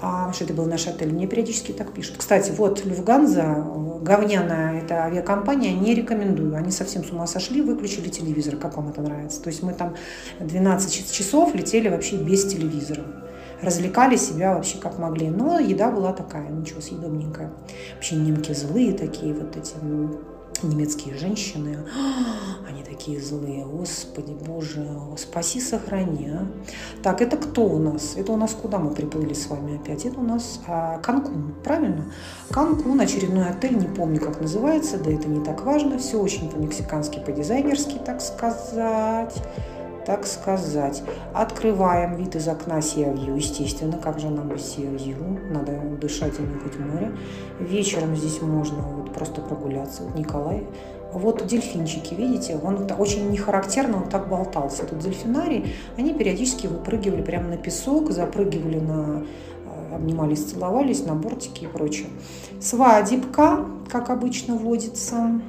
А 0.00 0.30
что 0.32 0.44
это 0.44 0.52
был 0.52 0.66
наш 0.66 0.86
отель? 0.86 1.12
Мне 1.12 1.26
периодически 1.26 1.72
так 1.72 1.92
пишут. 1.92 2.16
Кстати, 2.18 2.50
вот 2.50 2.84
Люфганза, 2.84 3.64
говняная 4.02 4.80
эта 4.80 5.04
авиакомпания, 5.04 5.72
не 5.72 5.94
рекомендую. 5.94 6.54
Они 6.54 6.70
совсем 6.70 7.02
с 7.02 7.10
ума 7.10 7.26
сошли, 7.26 7.62
выключили 7.62 8.08
телевизор, 8.08 8.56
как 8.56 8.76
вам 8.76 8.88
это 8.88 9.00
нравится. 9.00 9.42
То 9.42 9.48
есть 9.48 9.62
мы 9.62 9.72
там 9.72 9.96
12 10.40 11.12
часов 11.12 11.54
летели 11.54 11.88
вообще 11.88 12.16
без 12.16 12.44
телевизора. 12.44 13.04
развлекали 13.62 14.16
себя 14.16 14.54
вообще 14.54 14.78
как 14.78 14.98
могли. 14.98 15.30
Но 15.30 15.58
еда 15.58 15.90
была 15.90 16.12
такая, 16.12 16.48
ничего, 16.50 16.80
съедобненькая. 16.80 17.50
Вообще 17.94 18.16
немки 18.16 18.52
злые 18.52 18.92
такие 18.92 19.32
вот 19.34 19.56
эти, 19.56 19.74
ну, 19.80 20.20
немецкие 20.62 21.16
женщины, 21.16 21.78
они 22.68 22.82
такие 22.82 23.20
злые, 23.20 23.64
господи, 23.64 24.32
боже, 24.32 24.86
спаси, 25.16 25.60
сохрани. 25.60 26.28
А. 26.30 26.46
Так, 27.02 27.22
это 27.22 27.36
кто 27.36 27.64
у 27.64 27.78
нас? 27.78 28.14
Это 28.16 28.32
у 28.32 28.36
нас 28.36 28.52
куда 28.52 28.78
мы 28.78 28.90
приплыли 28.90 29.34
с 29.34 29.48
вами 29.48 29.76
опять? 29.76 30.04
Это 30.04 30.18
у 30.18 30.24
нас 30.24 30.60
а, 30.66 30.98
Канкун, 30.98 31.54
правильно? 31.64 32.12
Канкун, 32.50 33.00
очередной 33.00 33.48
отель, 33.48 33.76
не 33.76 33.88
помню, 33.88 34.20
как 34.20 34.40
называется, 34.40 34.98
да 34.98 35.10
это 35.10 35.28
не 35.28 35.44
так 35.44 35.64
важно, 35.64 35.98
все 35.98 36.20
очень 36.20 36.50
по-мексикански, 36.50 37.20
по-дизайнерски, 37.20 37.98
так 38.04 38.20
сказать 38.20 39.34
так 40.06 40.24
сказать. 40.24 41.02
Открываем 41.34 42.14
вид 42.14 42.36
из 42.36 42.46
окна 42.48 42.80
Сиавью, 42.80 43.36
естественно, 43.36 43.98
как 43.98 44.20
же 44.20 44.30
нам 44.30 44.48
без 44.48 44.64
Сиавью, 44.64 45.16
надо 45.50 45.72
дышать 46.00 46.38
и 46.38 46.42
нюхать 46.42 46.78
море. 46.78 47.12
Вечером 47.58 48.16
здесь 48.16 48.40
можно 48.40 48.82
вот 48.82 49.12
просто 49.12 49.40
прогуляться. 49.40 50.04
Вот 50.04 50.14
Николай, 50.14 50.64
вот 51.12 51.44
дельфинчики, 51.46 52.14
видите, 52.14 52.58
он 52.62 52.86
очень 52.98 53.30
нехарактерно, 53.30 53.98
он 53.98 54.08
так 54.08 54.28
болтался. 54.28 54.84
Тут 54.84 55.00
дельфинарий, 55.00 55.74
они 55.96 56.14
периодически 56.14 56.68
выпрыгивали 56.68 57.22
прямо 57.22 57.48
на 57.48 57.56
песок, 57.56 58.12
запрыгивали 58.12 58.78
на 58.78 59.24
э, 59.64 59.94
обнимались, 59.96 60.44
целовались 60.44 61.04
на 61.04 61.14
бортике 61.14 61.64
и 61.66 61.68
прочее. 61.68 62.08
Свадебка, 62.60 63.66
как 63.90 64.10
обычно 64.10 64.54
водится 64.54 65.40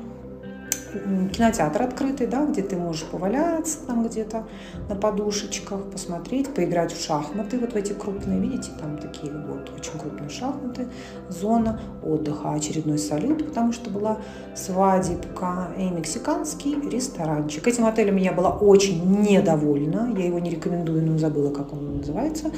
кинотеатр 1.33 1.81
открытый, 1.81 2.27
да, 2.27 2.45
где 2.45 2.61
ты 2.61 2.75
можешь 2.75 3.03
поваляться 3.05 3.79
там 3.85 4.07
где-то 4.07 4.45
на 4.89 4.95
подушечках, 4.95 5.83
посмотреть, 5.91 6.53
поиграть 6.53 6.93
в 6.93 7.03
шахматы, 7.03 7.57
вот 7.57 7.73
в 7.73 7.75
эти 7.75 7.93
крупные, 7.93 8.39
видите, 8.39 8.71
там 8.79 8.97
такие 8.97 9.31
вот 9.31 9.71
очень 9.77 9.99
крупные 9.99 10.29
шахматы, 10.29 10.87
зона 11.29 11.79
отдыха, 12.03 12.53
очередной 12.53 12.97
салют, 12.97 13.45
потому 13.45 13.73
что 13.73 13.89
была 13.89 14.19
свадебка 14.55 15.69
и 15.77 15.89
мексиканский 15.89 16.79
ресторанчик. 16.89 17.67
Этим 17.67 17.85
отелем 17.85 18.17
я 18.17 18.31
была 18.31 18.51
очень 18.51 19.21
недовольна, 19.21 20.13
я 20.17 20.25
его 20.25 20.39
не 20.39 20.49
рекомендую, 20.49 21.05
но 21.05 21.17
забыла, 21.17 21.53
как 21.53 21.73
он 21.73 21.97
называется. 21.97 22.51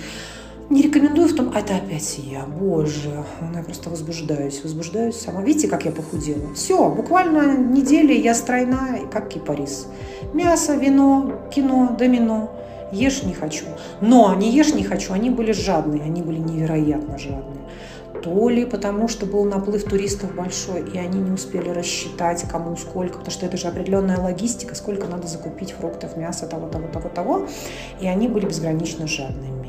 Не 0.69 0.83
рекомендую 0.83 1.27
в 1.27 1.33
том, 1.33 1.51
а 1.55 1.61
это 1.61 1.77
опять 1.77 2.19
я, 2.19 2.45
боже, 2.45 3.09
я 3.55 3.63
просто 3.63 3.89
возбуждаюсь, 3.89 4.61
возбуждаюсь 4.63 5.15
сама. 5.15 5.41
Видите, 5.41 5.67
как 5.67 5.85
я 5.85 5.91
похудела? 5.91 6.53
Все, 6.53 6.91
буквально 6.91 7.57
недели 7.57 8.13
я 8.13 8.35
стройная, 8.35 9.07
как 9.11 9.29
кипарис. 9.29 9.87
Мясо, 10.31 10.75
вино, 10.75 11.41
кино, 11.51 11.95
домино. 11.97 12.51
Ешь 12.91 13.23
не 13.23 13.33
хочу. 13.33 13.65
Но 13.99 14.35
не 14.35 14.51
ешь 14.51 14.75
не 14.75 14.83
хочу, 14.83 15.11
они 15.13 15.31
были 15.31 15.53
жадные, 15.53 16.03
они 16.03 16.21
были 16.21 16.37
невероятно 16.37 17.17
жадные. 17.17 17.61
То 18.21 18.47
ли 18.49 18.63
потому, 18.65 19.07
что 19.07 19.25
был 19.25 19.45
наплыв 19.45 19.85
туристов 19.85 20.35
большой, 20.35 20.87
и 20.87 20.99
они 20.99 21.19
не 21.19 21.31
успели 21.31 21.69
рассчитать, 21.69 22.43
кому 22.47 22.75
сколько, 22.77 23.17
потому 23.17 23.31
что 23.31 23.47
это 23.47 23.57
же 23.57 23.67
определенная 23.67 24.19
логистика, 24.19 24.75
сколько 24.75 25.07
надо 25.07 25.27
закупить 25.27 25.71
фруктов, 25.71 26.15
мяса, 26.15 26.45
того, 26.45 26.67
того, 26.67 26.87
того, 26.87 27.09
того. 27.09 27.47
И 28.01 28.05
они 28.05 28.27
были 28.27 28.45
безгранично 28.45 29.07
жадными 29.07 29.59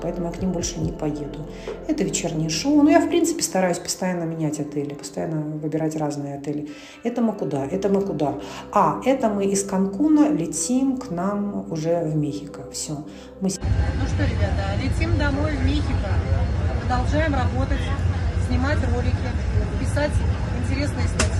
поэтому 0.00 0.26
я 0.28 0.32
к 0.32 0.40
ним 0.40 0.52
больше 0.52 0.78
не 0.80 0.92
поеду. 0.92 1.46
Это 1.88 2.04
вечернее 2.04 2.50
шоу. 2.50 2.82
Но 2.82 2.90
я, 2.90 3.00
в 3.00 3.08
принципе, 3.08 3.42
стараюсь 3.42 3.78
постоянно 3.78 4.24
менять 4.24 4.60
отели, 4.60 4.94
постоянно 4.94 5.40
выбирать 5.40 5.96
разные 5.96 6.36
отели. 6.36 6.68
Это 7.02 7.22
мы 7.22 7.32
куда? 7.32 7.64
Это 7.64 7.88
мы 7.88 8.00
куда? 8.00 8.34
А, 8.72 9.00
это 9.04 9.28
мы 9.28 9.46
из 9.46 9.64
Канкуна 9.64 10.30
летим 10.30 10.98
к 10.98 11.10
нам 11.10 11.70
уже 11.70 12.02
в 12.04 12.16
Мехико. 12.16 12.70
Все. 12.70 12.92
Мы... 13.40 13.48
Ну 13.48 14.06
что, 14.06 14.24
ребята, 14.24 14.76
летим 14.82 15.18
домой 15.18 15.56
в 15.56 15.64
Мехико. 15.64 16.10
Продолжаем 16.80 17.34
работать, 17.34 17.80
снимать 18.48 18.78
ролики, 18.92 19.16
писать 19.80 20.12
интересные 20.62 21.06
статьи. 21.08 21.30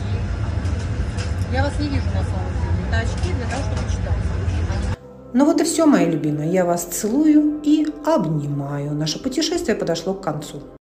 Я 1.53 1.65
вас 1.65 1.79
не 1.81 1.89
вижу 1.89 2.07
на 2.07 2.23
самом 2.23 2.51
деле. 2.55 2.87
Это 2.89 2.99
очки 2.99 3.33
для 3.35 3.47
того, 3.47 3.63
чтобы 3.65 3.91
читать. 3.91 4.40
Ну 5.33 5.45
вот 5.45 5.61
и 5.61 5.65
все, 5.65 5.87
мои 5.87 6.07
любимые. 6.07 6.51
Я 6.51 6.65
вас 6.65 6.85
целую 6.85 7.61
и 7.63 7.87
обнимаю. 8.05 8.93
Наше 8.95 9.23
путешествие 9.23 9.77
подошло 9.77 10.15
к 10.15 10.23
концу. 10.23 10.61